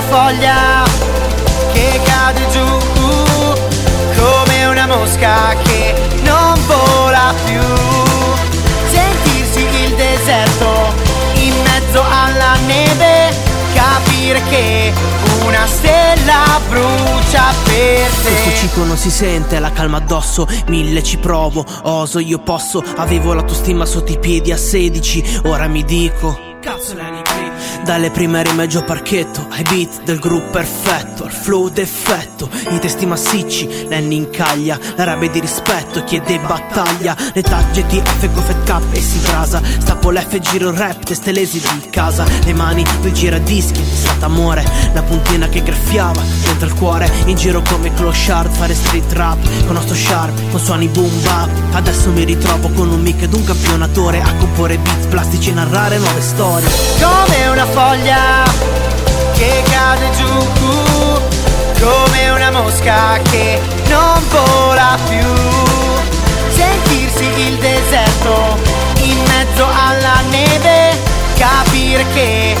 una 0.00 0.08
foglia 0.08 0.84
che 1.72 2.00
cade 2.04 2.46
giù 2.50 2.64
come 4.16 4.64
una 4.66 4.86
mosca 4.86 5.54
che 5.62 5.94
non 6.22 6.58
vola 6.66 7.34
più. 7.44 7.60
Sentirsi 8.90 9.60
il 9.84 9.94
deserto 9.94 10.94
in 11.34 11.54
mezzo 11.62 12.02
alla 12.02 12.54
neve, 12.66 13.34
capire 13.74 14.42
che 14.48 14.92
una 15.44 15.66
stella 15.66 16.60
brucia 16.68 17.52
per 17.64 18.10
te. 18.22 18.30
Questo 18.30 18.54
ciclo 18.54 18.84
non 18.84 18.96
si 18.96 19.10
sente, 19.10 19.58
la 19.58 19.72
calma 19.72 19.98
addosso, 19.98 20.46
mille 20.68 21.02
ci 21.02 21.18
provo, 21.18 21.64
oso 21.82 22.18
io 22.18 22.38
posso, 22.38 22.82
avevo 22.96 23.34
la 23.34 23.42
tua 23.42 23.56
stima 23.56 23.84
sotto 23.84 24.12
i 24.12 24.18
piedi 24.18 24.50
a 24.50 24.56
16, 24.56 25.40
ora 25.44 25.66
mi 25.66 25.84
dico 25.84 26.48
dalle 27.90 28.12
prime 28.12 28.40
rime 28.44 28.68
Gio 28.68 28.84
Parchetto 28.84 29.48
Ai 29.50 29.64
beat 29.64 30.04
del 30.04 30.20
gruppo 30.20 30.50
perfetto 30.50 31.24
Al 31.24 31.32
flow 31.32 31.68
d'effetto 31.70 32.48
I 32.70 32.78
testi 32.78 33.04
massicci 33.04 33.88
Lenny 33.88 34.14
incaglia 34.14 34.78
La 34.94 35.02
rabbia 35.02 35.28
di 35.28 35.40
rispetto 35.40 36.04
Chiede 36.04 36.38
battaglia 36.38 37.16
Le 37.32 37.42
tagge 37.42 37.84
TF 37.84 38.32
con 38.32 38.44
Fat 38.44 38.62
Cap 38.62 38.84
e 38.92 39.00
si 39.00 39.18
brasa 39.18 39.60
Stappo 39.80 40.12
l'F 40.12 40.38
giro 40.38 40.70
il 40.70 40.76
rap 40.76 41.02
Teste 41.02 41.32
lesi 41.32 41.58
di 41.58 41.90
casa 41.90 42.24
Le 42.44 42.52
mani 42.52 42.84
del 43.00 43.10
giradischi 43.10 43.82
Stata 43.82 44.26
amore 44.26 44.64
La 44.92 45.02
puntina 45.02 45.48
che 45.48 45.60
graffiava 45.60 46.22
Dentro 46.44 46.68
il 46.68 46.74
cuore 46.74 47.10
In 47.24 47.34
giro 47.34 47.60
come 47.68 47.92
clochard 47.92 48.52
Fare 48.52 48.72
street 48.72 49.12
rap 49.14 49.38
Con 49.66 49.74
nostro 49.74 49.96
sharp 49.96 50.50
Con 50.52 50.60
suoni 50.60 50.86
boom 50.86 51.22
bap 51.22 51.50
Adesso 51.72 52.08
mi 52.10 52.22
ritrovo 52.22 52.68
con 52.68 52.88
un 52.88 53.00
mic 53.00 53.22
ed 53.22 53.34
un 53.34 53.42
campionatore 53.42 54.20
A 54.20 54.32
comporre 54.36 54.78
beat 54.78 55.08
plastici 55.08 55.50
e 55.50 55.52
narrare 55.52 55.98
nuove 55.98 56.20
storie. 56.20 56.68
Come 57.00 57.48
una 57.48 57.66
foglia 57.80 58.44
che 59.32 59.62
cade 59.70 60.10
giù, 60.16 61.80
come 61.80 62.30
una 62.30 62.50
mosca 62.50 63.18
che 63.30 63.58
non 63.88 64.22
vola 64.28 64.98
più. 65.08 65.26
Sentirsi 66.52 67.24
il 67.24 67.56
deserto 67.56 68.58
in 69.02 69.16
mezzo 69.28 69.64
alla 69.64 70.20
neve, 70.28 70.98
capire 71.38 72.04
che 72.12 72.54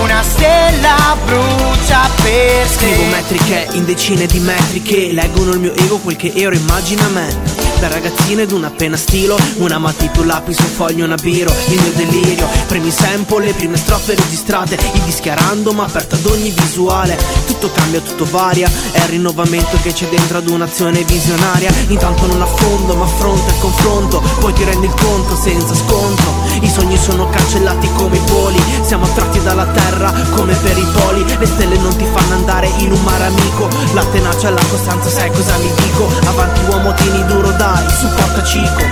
una 0.00 0.22
stella 0.22 1.16
brucia 1.26 2.08
per 2.22 2.66
Scrivo 2.66 3.02
te. 3.02 3.08
metriche 3.08 3.68
in 3.72 3.84
decine 3.84 4.24
di 4.26 4.38
metri 4.38 4.80
che 4.80 5.10
leggono 5.12 5.52
il 5.52 5.58
mio 5.58 5.74
ego 5.74 5.98
quel 5.98 6.16
che 6.16 6.32
ero 6.34 6.54
immagina 6.54 7.06
me 7.08 7.61
da 7.82 7.88
ragazzina 7.88 8.42
ed 8.42 8.52
una 8.52 8.70
penna 8.70 8.96
stilo. 8.96 9.36
Una 9.56 9.78
matita, 9.78 10.20
un 10.20 10.28
lapis, 10.28 10.58
un 10.58 10.66
foglio, 10.66 11.04
una 11.04 11.16
biro 11.16 11.52
Il 11.68 11.80
mio 11.80 11.92
delirio. 11.94 12.46
Premi 12.68 12.92
sample, 12.92 13.46
le 13.46 13.52
prime 13.54 13.76
strofe 13.76 14.14
registrate 14.14 14.76
I 14.76 15.00
dischi 15.04 15.28
a 15.28 15.34
random, 15.34 15.80
aperto 15.80 16.14
ad 16.14 16.26
ogni 16.26 16.50
visuale. 16.50 17.18
Tutto 17.46 17.72
cambia, 17.72 18.00
tutto 18.00 18.24
varia. 18.30 18.70
È 18.92 18.98
il 18.98 19.08
rinnovamento 19.08 19.76
che 19.82 19.92
c'è 19.92 20.06
dentro 20.08 20.38
ad 20.38 20.48
un'azione 20.48 21.02
visionaria. 21.02 21.72
Intanto 21.88 22.26
non 22.26 22.40
affondo, 22.40 22.94
ma 22.94 23.04
affronto 23.04 23.48
il 23.48 23.58
confronto. 23.58 24.22
Poi 24.38 24.52
ti 24.52 24.62
rendi 24.62 24.86
il 24.86 24.94
conto 24.94 25.34
senza 25.34 25.74
sconto 25.74 26.22
I 26.60 26.68
sogni 26.68 26.96
sono 26.96 27.28
cancellati 27.30 27.88
come 27.96 28.16
i 28.16 28.22
voli. 28.26 28.62
Siamo 28.82 29.06
attratti 29.06 29.42
dalla 29.42 29.66
terra 29.66 30.12
come 30.30 30.54
per 30.54 30.78
i 30.78 30.86
poli. 30.92 31.24
Le 31.36 31.46
stelle 31.46 31.76
non 31.78 31.96
ti 31.96 32.04
fanno 32.04 32.34
andare 32.34 32.70
in 32.78 32.92
un 32.92 33.02
mare 33.02 33.24
amico 33.24 33.68
La 33.94 34.04
tenacia 34.04 34.48
e 34.48 34.52
la 34.52 34.64
costanza, 34.70 35.10
sai 35.10 35.30
cosa 35.32 35.56
mi 35.58 35.70
dico? 35.74 36.08
Avanti 36.28 36.60
uomo, 36.68 36.94
tieni 36.94 37.24
duro, 37.26 37.50
dai, 37.72 37.90
supporta 37.90 38.42
Cico 38.42 38.84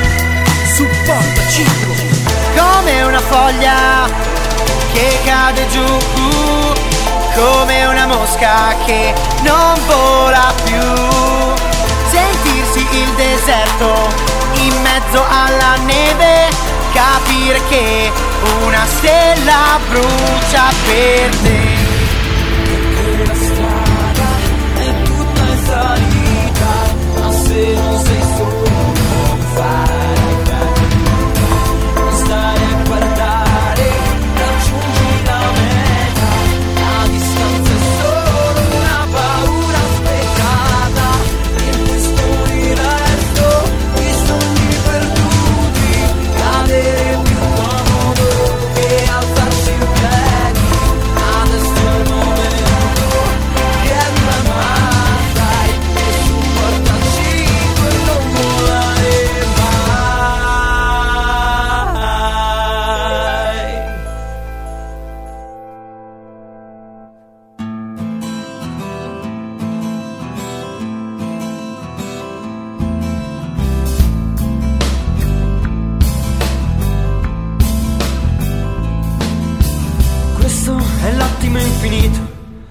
Supporta 0.74 1.48
Cico 1.48 1.94
Come 2.57 3.02
una 3.02 3.20
foglia 3.20 4.28
che 4.93 5.19
cade 5.24 5.66
giù, 5.69 5.85
come 7.35 7.86
una 7.86 8.07
mosca 8.07 8.74
che 8.85 9.15
non 9.43 9.81
vola 9.86 10.52
più. 10.65 10.81
Sentirsi 12.11 12.85
il 12.90 13.09
deserto 13.15 14.09
in 14.55 14.74
mezzo 14.82 15.24
alla 15.28 15.77
neve, 15.85 16.48
capire 16.93 17.61
che 17.69 18.11
una 18.65 18.85
stella 18.85 19.78
brucia 19.89 20.65
per 20.86 21.36
te. 21.36 21.80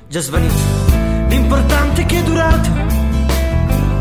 Già 0.10 0.22
svanito. 0.22 0.56
L'importante 1.28 2.02
è 2.02 2.06
che 2.06 2.18
è 2.18 2.24
durato. 2.24 2.70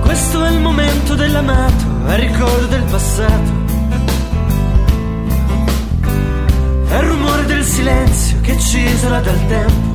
Questo 0.01 0.43
è 0.43 0.51
il 0.51 0.61
momento 0.61 1.15
dell'amato, 1.15 1.85
è 2.07 2.15
il 2.15 2.31
ricordo 2.31 2.67
del 2.67 2.83
passato. 2.85 3.67
È 6.89 6.95
il 6.95 7.09
rumore 7.09 7.45
del 7.45 7.63
silenzio 7.63 8.41
che 8.41 8.59
ci 8.59 8.79
isola 8.79 9.21
dal 9.21 9.47
tempo. 9.49 9.87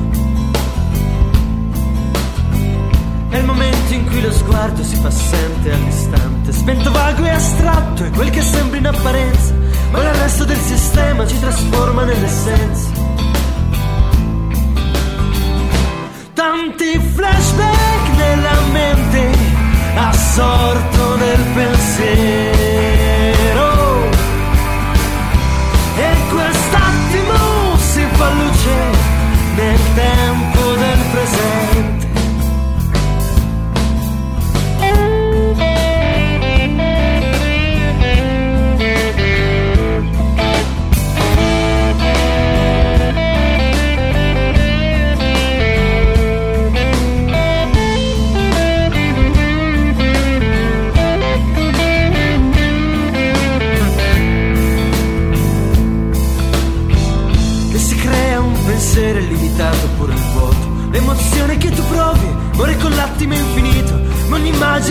È 3.30 3.36
il 3.36 3.44
momento 3.44 3.92
in 3.92 4.06
cui 4.06 4.20
lo 4.20 4.30
sguardo 4.30 4.84
si 4.84 4.94
fa 4.94 5.10
sente 5.10 5.72
all'istante. 5.72 6.52
Spento 6.52 6.92
vago 6.92 7.24
e 7.24 7.30
astratto 7.30 8.04
è 8.04 8.10
quel 8.10 8.30
che 8.30 8.40
sembra 8.40 8.78
in 8.78 8.86
apparenza, 8.86 9.52
ma 9.90 9.98
il 9.98 10.14
resto 10.14 10.44
del 10.44 10.60
sistema 10.60 11.26
ci 11.26 11.40
trasforma 11.40 12.04
nell'essenza. 12.04 13.13
Tanti 16.56 17.00
flashback 17.16 18.16
nella 18.16 18.60
mente, 18.70 19.28
assorto 19.96 21.16
nel 21.16 21.44
pensiero. 21.52 22.93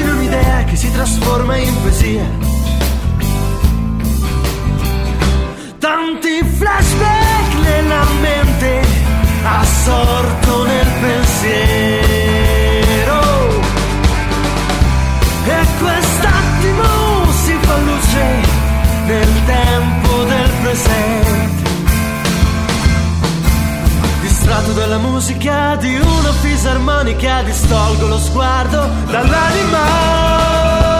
È 0.01 0.11
un'idea 0.11 0.63
che 0.63 0.75
si 0.75 0.91
trasforma 0.91 1.55
in 1.57 1.81
poesia. 1.81 2.25
Tanti 5.77 6.43
flashback 6.57 7.53
nella 7.61 8.05
mente, 8.21 8.81
assorto 9.43 10.65
nel 10.65 10.87
pensiero. 11.01 12.41
E 15.45 15.65
quest'attimo 15.79 17.31
si 17.43 17.57
fa 17.61 17.77
luce 17.77 18.25
nel 19.05 19.45
tempo 19.45 20.23
del 20.23 20.51
presente 20.61 21.52
distratto 24.43 24.73
dalla 24.73 24.97
musica 24.97 25.77
di 25.77 25.95
una 25.95 26.33
fisarmonica 26.33 27.43
distolgo 27.43 28.07
lo 28.07 28.17
sguardo 28.17 28.89
dall'anima 29.09 30.92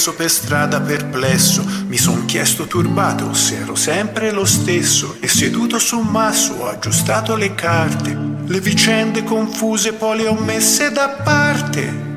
sceso 0.00 0.14
per 0.14 0.30
strada 0.30 0.80
perplesso, 0.80 1.62
mi 1.88 1.98
son 1.98 2.24
chiesto 2.24 2.66
turbato 2.66 3.34
se 3.34 3.58
ero 3.58 3.74
sempre 3.74 4.30
lo 4.30 4.46
stesso 4.46 5.16
e 5.20 5.28
seduto 5.28 5.78
su 5.78 5.98
un 5.98 6.06
masso 6.06 6.54
ho 6.54 6.68
aggiustato 6.68 7.36
le 7.36 7.54
carte, 7.54 8.16
le 8.46 8.60
vicende 8.60 9.22
confuse 9.24 9.92
poi 9.92 10.16
le 10.16 10.26
ho 10.26 10.34
messe 10.34 10.90
da 10.90 11.08
parte. 11.22 12.08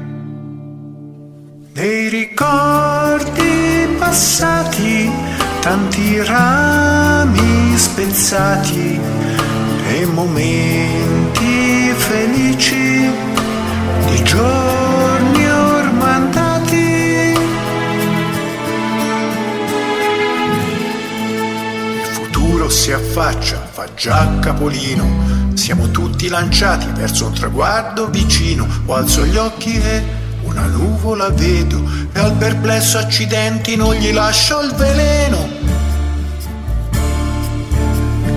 Nei 1.74 2.08
ricordi 2.08 3.96
passati, 4.00 5.12
tanti 5.60 6.24
rami 6.24 7.78
spezzati 7.78 9.00
e 9.90 10.06
momenti 10.06 11.94
felici 11.98 13.12
di 14.06 14.24
giorni 14.24 14.83
si 22.84 22.92
affaccia, 22.92 23.66
fa 23.72 23.88
già 23.96 24.40
capolino, 24.42 25.54
siamo 25.54 25.90
tutti 25.92 26.28
lanciati 26.28 26.86
verso 26.94 27.28
un 27.28 27.34
traguardo 27.34 28.10
vicino, 28.10 28.68
o 28.86 28.94
alzo 28.94 29.26
gli 29.26 29.38
occhi 29.38 29.80
e 29.80 30.04
una 30.42 30.66
nuvola 30.66 31.30
vedo. 31.30 31.82
E 32.12 32.20
al 32.20 32.34
perplesso 32.34 32.98
accidenti 32.98 33.78
non 33.78 33.94
gli 33.94 34.12
lascio 34.12 34.60
il 34.60 34.74
veleno. 34.74 35.48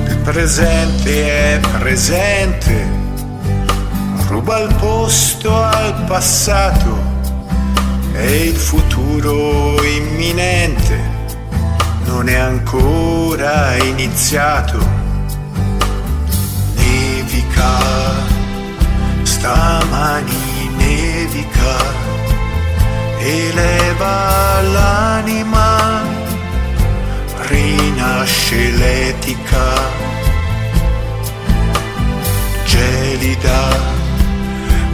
Il 0.06 0.18
presente 0.22 1.56
è 1.56 1.60
presente, 1.80 2.86
ruba 4.28 4.60
il 4.60 4.72
posto 4.76 5.60
al 5.60 6.04
passato. 6.06 7.14
E 8.12 8.44
il 8.44 8.56
futuro 8.56 9.82
imminente 9.82 11.15
non 12.16 12.28
è 12.28 12.36
ancora 12.36 13.76
iniziato. 13.76 14.78
Nevica, 16.76 17.72
stamani 19.22 20.70
nevica, 20.78 21.76
eleva 23.18 24.62
l'anima, 24.62 26.00
rinasce 27.48 28.70
l'etica, 28.70 29.66
gelida, 32.64 33.60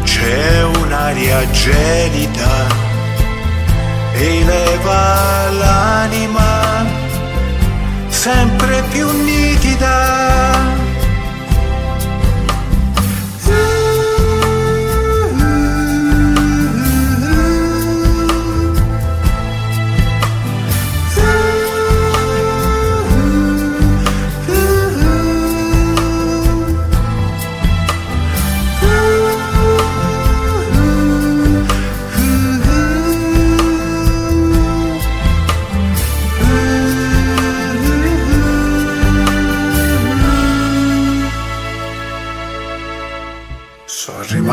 c'è 0.03 0.65
un'aria 0.65 1.49
gelida, 1.51 2.67
eleva 4.13 5.51
l'anima, 5.51 6.52
sempre 8.23 8.85
più 8.93 9.11
nitida. 9.25 10.72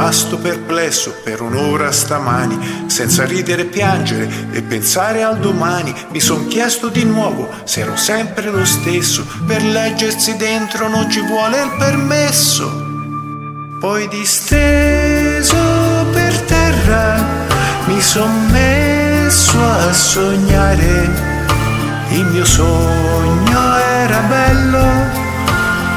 Rimasto 0.09 0.39
perplesso 0.39 1.13
per 1.23 1.39
un'ora 1.39 1.91
stamani, 1.91 2.85
senza 2.87 3.25
ridere 3.25 3.61
e 3.61 3.65
piangere 3.65 4.27
e 4.51 4.63
pensare 4.63 5.21
al 5.21 5.37
domani. 5.37 5.93
Mi 6.09 6.19
son 6.19 6.47
chiesto 6.47 6.87
di 6.87 7.03
nuovo 7.03 7.47
se 7.63 7.81
ero 7.81 7.95
sempre 7.95 8.49
lo 8.49 8.65
stesso. 8.65 9.23
Per 9.45 9.63
leggersi 9.63 10.35
dentro 10.35 10.89
non 10.89 11.11
ci 11.11 11.21
vuole 11.21 11.61
il 11.61 11.75
permesso. 11.77 12.87
Poi 13.79 14.07
disteso 14.07 15.55
per 16.11 16.41
terra 16.41 17.23
mi 17.85 18.01
son 18.01 18.47
messo 18.49 19.59
a 19.61 19.93
sognare. 19.93 21.37
Il 22.09 22.25
mio 22.25 22.45
sogno 22.45 23.77
era 23.77 24.19
bello 24.21 24.87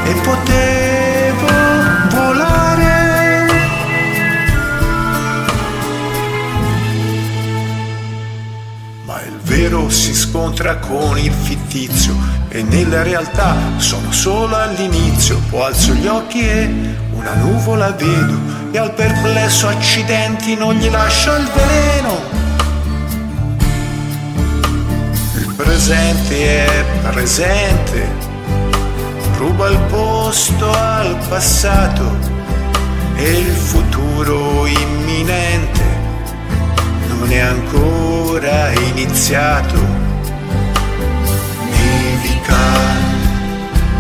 e 0.05 0.13
potevo 0.23 0.82
vero 9.63 9.89
si 9.91 10.13
scontra 10.13 10.79
con 10.79 11.17
il 11.19 11.33
fittizio 11.33 12.17
e 12.49 12.65
nella 12.65 13.05
realtà 13.05 13.55
sono 13.77 14.11
solo 14.11 14.57
all'inizio. 14.57 15.41
Poi 15.51 15.63
alzo 15.63 15.93
gli 15.95 16.07
occhi 16.09 16.41
e 16.41 16.75
una 17.13 17.35
nuvola 17.35 17.93
vedo 17.93 18.37
e 18.73 18.79
al 18.79 18.93
perplesso 18.93 19.69
accidenti 19.69 20.57
non 20.57 20.75
gli 20.75 20.91
lascio 20.91 21.37
il 21.37 21.49
veleno. 21.55 22.21
Il 25.37 25.55
presente 25.55 26.65
è 26.67 26.85
presente, 27.03 28.09
ruba 29.37 29.69
il 29.69 29.79
posto 29.89 30.73
al 30.73 31.17
passato 31.29 32.19
e 33.15 33.31
il 33.31 33.53
futuro 33.53 34.67
imminente 34.67 36.12
non 37.23 37.31
è 37.31 37.39
ancora 37.39 38.73
iniziato. 38.73 39.79
Nevica, 41.71 42.65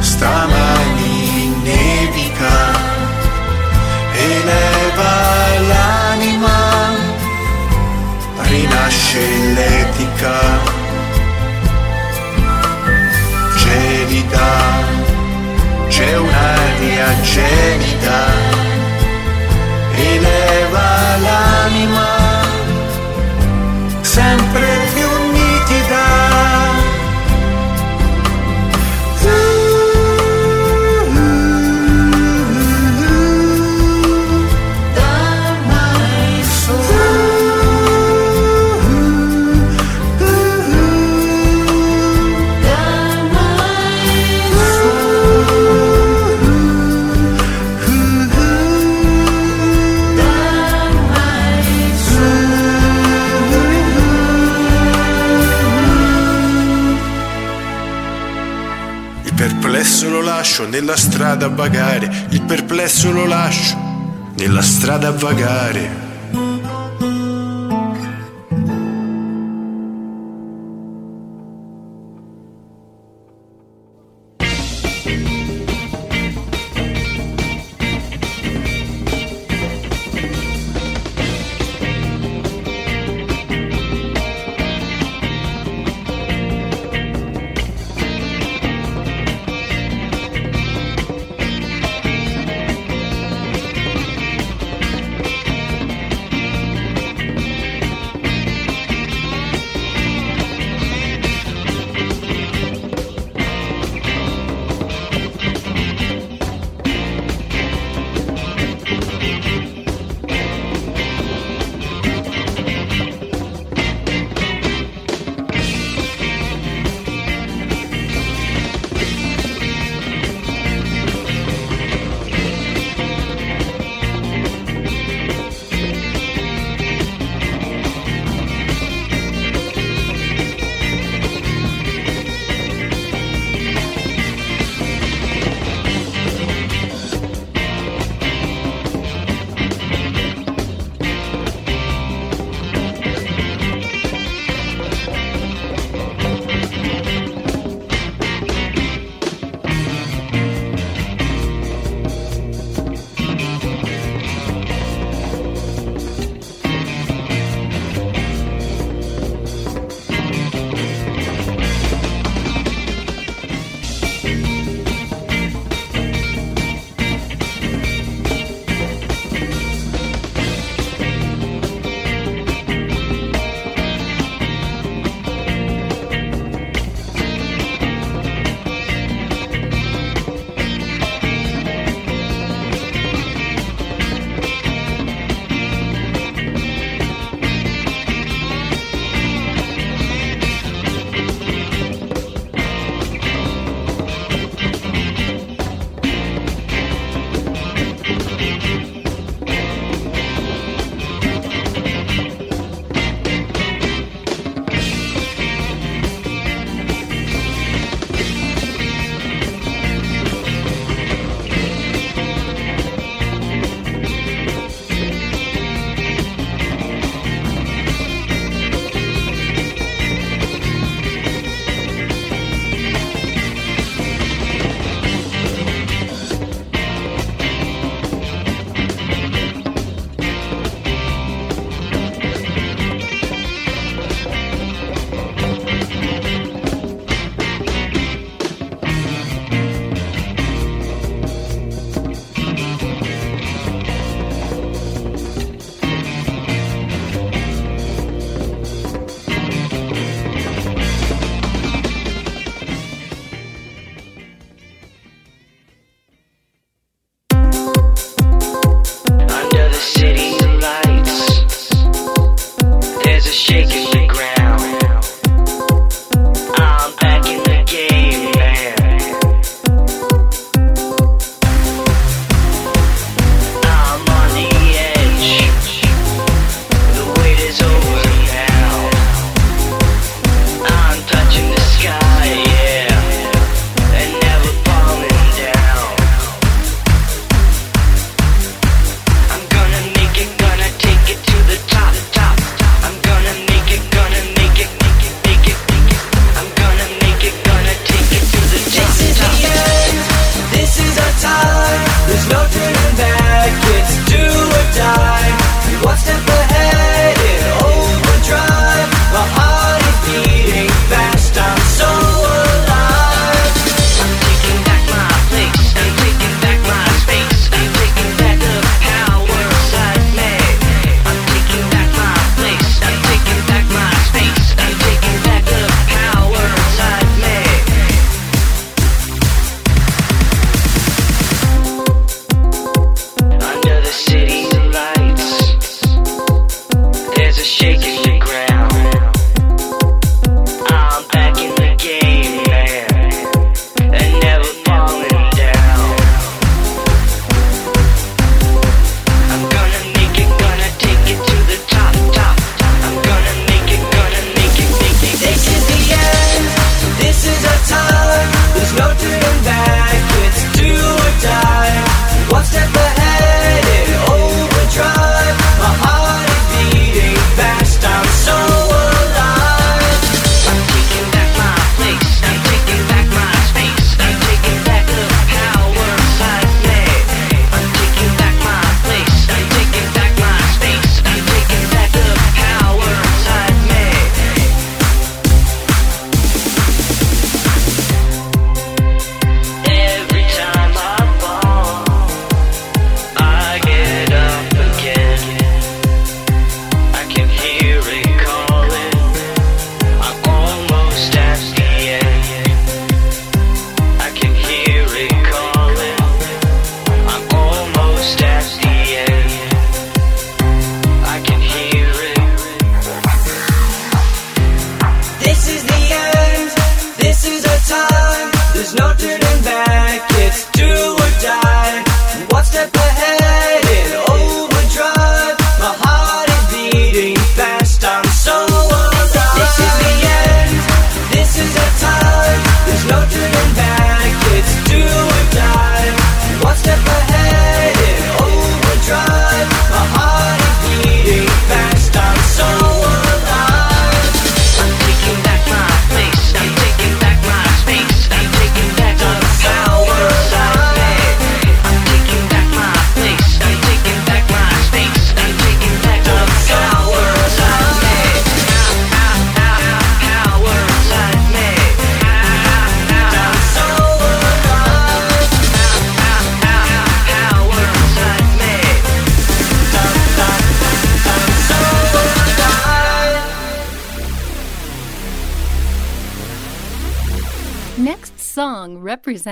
stamani 0.00 1.54
nevica, 1.62 2.56
eleva 4.12 5.14
l'anima, 5.68 6.90
rinasce 8.42 9.20
l'etica. 9.54 10.40
Gelida, 13.56 14.50
c'è 15.86 16.16
un'aria 16.16 17.20
gelida, 17.20 18.20
eleva 19.94 21.16
l'anima 21.18 22.21
sempre 24.12 24.60
più 24.92 25.21
perplesso 60.52 60.60
lo 60.60 60.66
lascio 60.66 60.66
nella 60.68 60.96
strada 60.96 61.46
a 61.46 61.48
vagare, 61.48 62.26
il 62.30 62.42
perplesso 62.42 63.10
lo 63.10 63.24
lascio 63.24 63.74
nella 64.36 64.60
strada 64.60 65.08
a 65.08 65.12
vagare. 65.12 66.01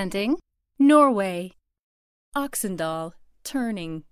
presenting 0.01 0.39
Norway. 0.79 1.53
Oxendal, 2.35 3.13
turning. 3.45 4.05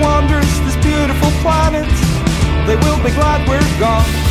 wanders 0.00 0.60
this 0.60 0.76
beautiful 0.76 1.30
planet, 1.42 1.88
they 2.66 2.76
will 2.76 3.02
be 3.02 3.10
glad 3.10 3.46
we're 3.48 3.80
gone. 3.80 4.25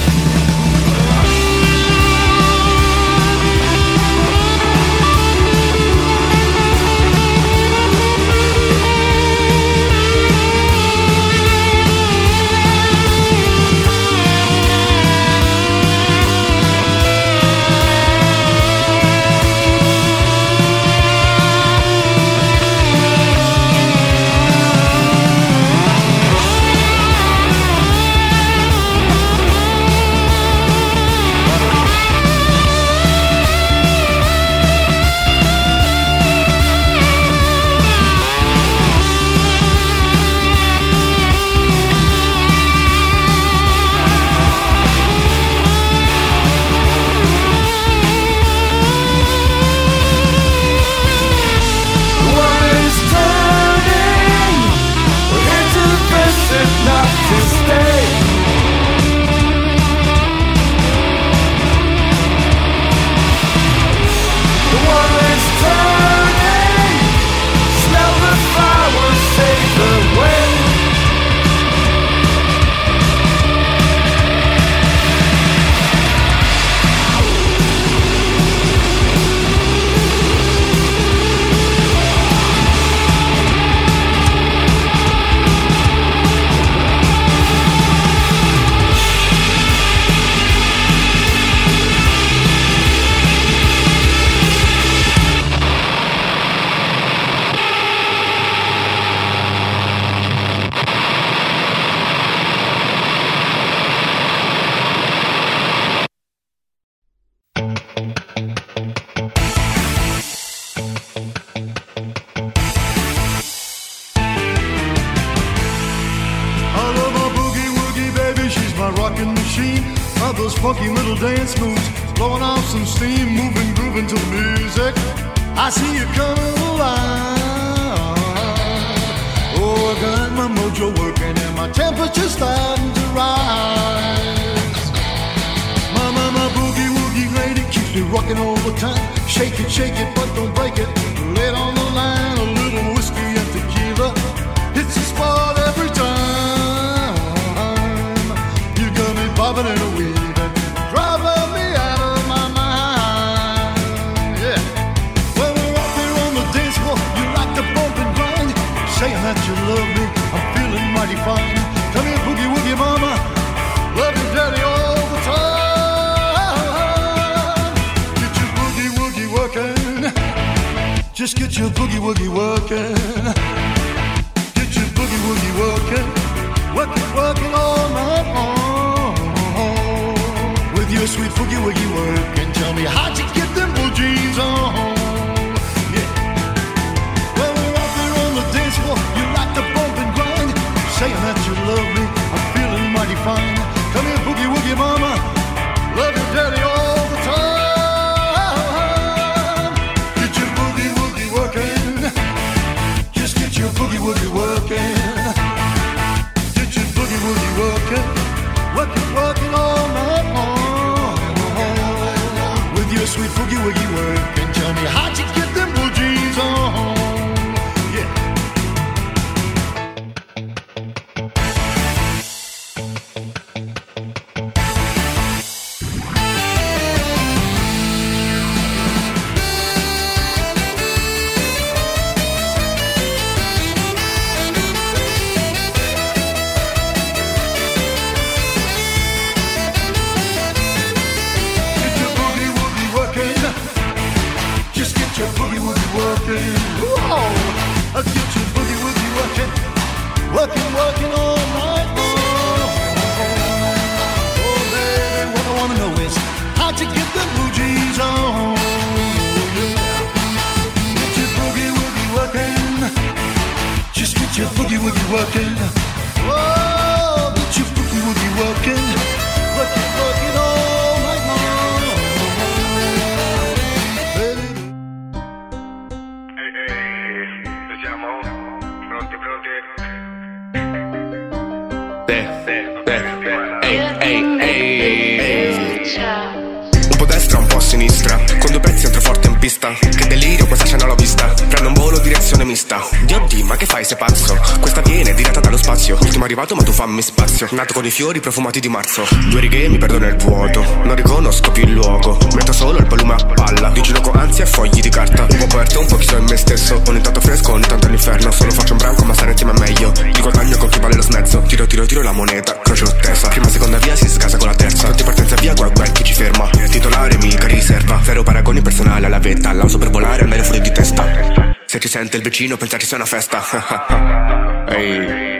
Nato 297.55 297.73
con 297.73 297.85
i 297.85 297.89
fiori 297.89 298.19
profumati 298.19 298.59
di 298.59 298.67
marzo. 298.67 299.07
Due 299.29 299.39
righe 299.39 299.69
mi 299.69 299.77
perdo 299.77 299.97
nel 299.97 300.17
vuoto. 300.17 300.61
Non 300.83 300.93
riconosco 300.93 301.51
più 301.51 301.63
il 301.63 301.71
luogo. 301.71 302.17
Metto 302.33 302.51
solo 302.51 302.79
il 302.79 302.85
volume 302.85 303.13
a 303.13 303.25
palla. 303.33 303.69
Di 303.69 303.81
giro 303.81 304.01
con 304.01 304.13
ansia 304.17 304.43
e 304.43 304.47
fogli 304.47 304.81
di 304.81 304.89
carta. 304.89 305.21
Un 305.21 305.37
po' 305.37 305.45
aperto, 305.45 305.79
un 305.79 305.85
po' 305.85 305.95
chiuso 305.95 306.17
in 306.17 306.25
me 306.25 306.35
stesso. 306.35 306.81
Ogni 306.85 306.99
tanto 306.99 307.21
fresco, 307.21 307.53
ogni 307.53 307.65
tanto 307.65 307.87
all'inferno. 307.87 308.29
Solo 308.31 308.51
faccio 308.51 308.73
un 308.73 308.79
branco, 308.79 309.05
ma 309.05 309.13
stare 309.13 309.31
insieme 309.31 309.53
è 309.53 309.59
meglio. 309.59 309.91
Di 309.91 310.19
guadagno 310.19 310.57
con 310.57 310.67
chi 310.67 310.79
vale 310.79 310.95
lo 310.95 311.01
smezzo. 311.01 311.41
Tiro, 311.43 311.65
tiro, 311.65 311.85
tiro 311.85 312.01
la 312.01 312.11
moneta. 312.11 312.59
Croce 312.59 312.83
ottesa. 312.83 313.29
Prima, 313.29 313.47
seconda 313.47 313.77
via, 313.77 313.95
si 313.95 314.09
scasa 314.09 314.35
con 314.35 314.47
la 314.47 314.55
terza. 314.55 314.89
Tutti 314.89 315.03
partenza 315.03 315.35
via, 315.35 315.53
guarda 315.53 315.75
guarda 315.75 315.93
chi 315.93 316.03
ci 316.03 316.13
ferma. 316.13 316.49
Titolare, 316.49 317.17
mica 317.19 317.47
riserva. 317.47 318.01
Zero 318.03 318.23
paragoni 318.23 318.61
personali 318.61 319.05
alla 319.05 319.19
vetta. 319.19 319.53
L'auso 319.53 319.77
per 319.77 319.91
volare, 319.91 320.23
andare 320.23 320.43
fuori 320.43 320.59
di 320.59 320.73
testa. 320.73 321.55
Se 321.65 321.79
ci 321.79 321.87
sente 321.87 322.17
il 322.17 322.23
vicino, 322.23 322.57
pensarci 322.57 322.85
sia 322.85 322.97
una 322.97 323.05
festa. 323.05 324.65
Ehi. 324.67 325.05
Te, 325.07 325.34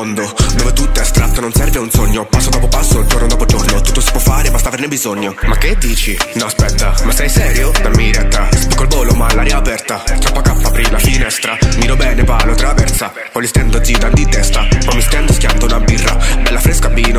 mondo 0.00 0.34
Dove 0.56 0.72
tutto 0.72 0.98
è 0.98 1.02
astratto, 1.02 1.40
non 1.40 1.52
serve 1.52 1.78
un 1.78 1.90
sogno 1.90 2.24
Passo 2.26 2.50
dopo 2.50 2.68
passo, 2.68 3.04
giorno 3.04 3.26
dopo 3.26 3.44
giorno 3.44 3.80
Tutto 3.80 4.00
si 4.00 4.10
può 4.10 4.20
fare, 4.20 4.50
basta 4.50 4.68
averne 4.68 4.88
bisogno 4.88 5.34
Ma 5.42 5.56
che 5.58 5.76
dici? 5.76 6.16
No 6.34 6.46
aspetta, 6.46 6.94
ma 7.04 7.12
sei 7.12 7.28
serio? 7.28 7.70
Dammi 7.70 8.12
retta 8.12 8.48
Spicco 8.52 8.82
il 8.82 8.88
volo 8.88 9.14
ma 9.14 9.32
l'aria 9.34 9.58
aperta 9.58 9.98
Trappa 9.98 10.40
K, 10.40 10.64
apri 10.64 10.90
la 10.90 10.98
finestra 10.98 11.58
Miro 11.76 11.96
bene, 11.96 12.24
palo, 12.24 12.54
traversa 12.54 13.12
Poi 13.32 13.42
li 13.42 13.48
stendo 13.48 13.82
zita 13.84 14.08
di 14.08 14.26
testa 14.26 14.66
Poi 14.84 14.94
mi 14.94 15.02
stendo, 15.02 15.32
schianto 15.32 15.66
una 15.66 15.80
birra 15.80 15.88
Bella 15.88 15.89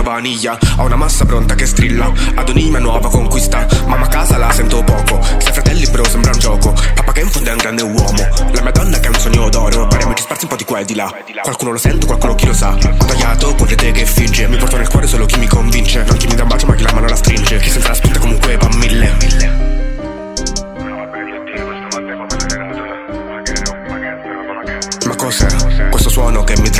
vino, 0.01 0.03
vaniglia 0.03 0.57
Ho 0.77 0.85
una 0.85 0.95
massa 0.95 1.25
pronta 1.25 1.55
che 1.55 1.65
strilla 1.65 2.11
Ad 2.35 2.49
un'ima 2.49 2.79
nuova 2.79 3.09
conquista. 3.09 3.65
Mamma 3.85 4.05
a 4.05 4.09
casa 4.09 4.37
la 4.37 4.51
sento 4.51 4.83
poco 4.83 5.21
Se 5.21 5.51
fratelli 5.51 5.87
bro 5.89 6.03
sembra 6.07 6.31
un 6.33 6.39
gioco. 6.39 6.73
Papà 6.95 7.11
che 7.11 7.21
in 7.21 7.29
fondo 7.29 7.49
è 7.49 7.51
un 7.53 7.57
grande 7.57 7.83
uomo 7.83 8.27
La 8.53 8.61
mia 8.61 8.71
donna 8.71 8.99
che 8.99 9.07
è 9.07 9.09
un 9.09 9.15
sogno 9.15 9.49
d'oro. 9.49 9.87
Paremi 9.87 10.15
ci 10.15 10.23
sparsi 10.23 10.43
un 10.45 10.49
po' 10.49 10.57
di 10.57 10.65
qua 10.65 10.79
e 10.79 10.85
di 10.85 10.95
là. 10.95 11.13
Qualcuno 11.41 11.71
lo 11.71 11.77
sente, 11.77 12.05
qualcuno 12.05 12.35
chi 12.35 12.45
lo 12.45 12.53
sa. 12.53 12.73
Ho 12.73 13.05
tagliato 13.05 13.55
con 13.55 13.67
te 13.67 13.91
che 13.91 14.05
finge. 14.05 14.47
Mi 14.47 14.57
porto 14.57 14.77
nel 14.77 14.89
cuore 14.89 15.07
solo 15.07 15.25
chi 15.25 15.37
mi 15.37 15.47
convince. 15.47 16.03
Non 16.03 16.17
chi 16.17 16.27
mi 16.27 16.35
dà 16.35 16.43
un 16.43 16.49
bacio 16.49 16.65
ma 16.67 16.75
chi 16.75 16.83
la 16.83 16.93
mano 16.93 17.07
la 17.07 17.15
stringe. 17.15 17.59
Chi 17.59 17.69
senza 17.69 17.89
la 17.89 17.93
spinta 17.93 18.19
comunque 18.19 18.57
va 18.57 18.67
a 18.67 18.75
mille 18.75 19.70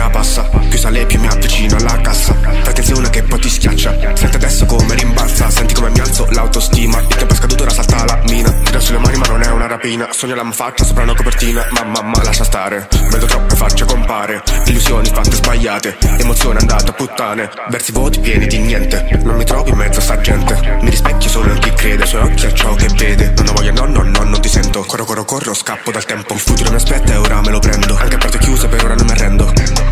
mi 0.01 0.09
trapassa 0.09 0.49
Più 0.69 0.79
sale 0.79 1.05
più 1.05 1.19
mi 1.19 1.27
avvicino 1.27 1.75
alla 1.75 1.99
cassa. 2.01 2.35
Attenzione 2.63 3.09
che 3.09 3.23
poi 3.23 3.39
ti 3.39 3.49
schiaccia 3.49 4.15
Senti 4.15 4.35
adesso 4.35 4.65
come 4.65 4.95
rimbalza. 4.95 5.49
Senti 5.49 5.73
come 5.73 5.89
mi 5.89 5.99
alzo 5.99 6.27
l'autostima 6.31 6.99
Il 6.99 7.15
tempo 7.15 7.33
è 7.33 7.35
scaduto 7.35 7.63
ora 7.63 7.71
salta 7.71 8.05
la 8.05 8.19
mina. 8.25 8.51
Tira 8.51 8.79
sulle 8.79 8.97
mani 8.97 9.17
ma 9.17 9.25
non 9.27 9.41
è 9.41 9.51
una 9.51 9.67
rapina. 9.67 10.07
Sogno 10.11 10.35
la 10.35 10.49
faccia 10.51 10.83
sopra 10.83 11.03
una 11.03 11.13
copertina 11.13 11.67
Ma 11.71 11.83
mamma 11.83 12.23
lascia 12.23 12.43
stare. 12.43 12.87
Vedo 13.11 13.25
troppe 13.25 13.55
facce 13.55 13.85
compare 13.85 14.41
Illusioni 14.65 15.09
fatte 15.09 15.35
sbagliate. 15.35 15.97
Emozione 16.17 16.59
andata 16.59 16.91
a 16.91 16.93
puttane 16.93 17.49
Versi 17.69 17.91
vuoti 17.91 18.19
pieni 18.19 18.47
di 18.47 18.57
niente. 18.59 19.19
Non 19.23 19.35
mi 19.35 19.43
trovo 19.43 19.69
in 19.69 19.75
mezzo 19.75 19.99
a 19.99 20.03
sta 20.03 20.19
gente 20.21 20.79
Mi 20.81 20.89
rispecchio 20.89 21.29
solo 21.29 21.51
in 21.51 21.59
chi 21.59 21.73
crede. 21.73 22.05
Sui 22.05 22.19
occhi 22.19 22.45
a 22.45 22.53
ciò 22.53 22.73
che 22.75 22.87
vede 22.95 23.33
Non 23.37 23.49
ho 23.49 23.53
voglia 23.53 23.71
no 23.71 23.85
no 23.85 24.01
no 24.01 24.23
non 24.23 24.41
ti 24.41 24.49
sento. 24.49 24.83
Corro 24.83 25.05
corro 25.05 25.25
corro 25.25 25.53
scappo 25.53 25.91
dal 25.91 26.05
tempo. 26.05 26.33
Il 26.33 26.39
futuro 26.39 26.69
mi 26.69 26.77
aspetta 26.77 27.13
e 27.13 27.17
ora 27.17 27.41
me 27.41 27.51
lo 27.51 27.59
prendo. 27.59 27.97
Anche 27.97 28.15
a 28.15 28.17
porte 28.17 28.37
chiuse 28.39 28.67
per 28.67 28.83
ora 28.83 28.95
non 28.95 29.05
mi 29.05 29.11
arrendo 29.11 29.90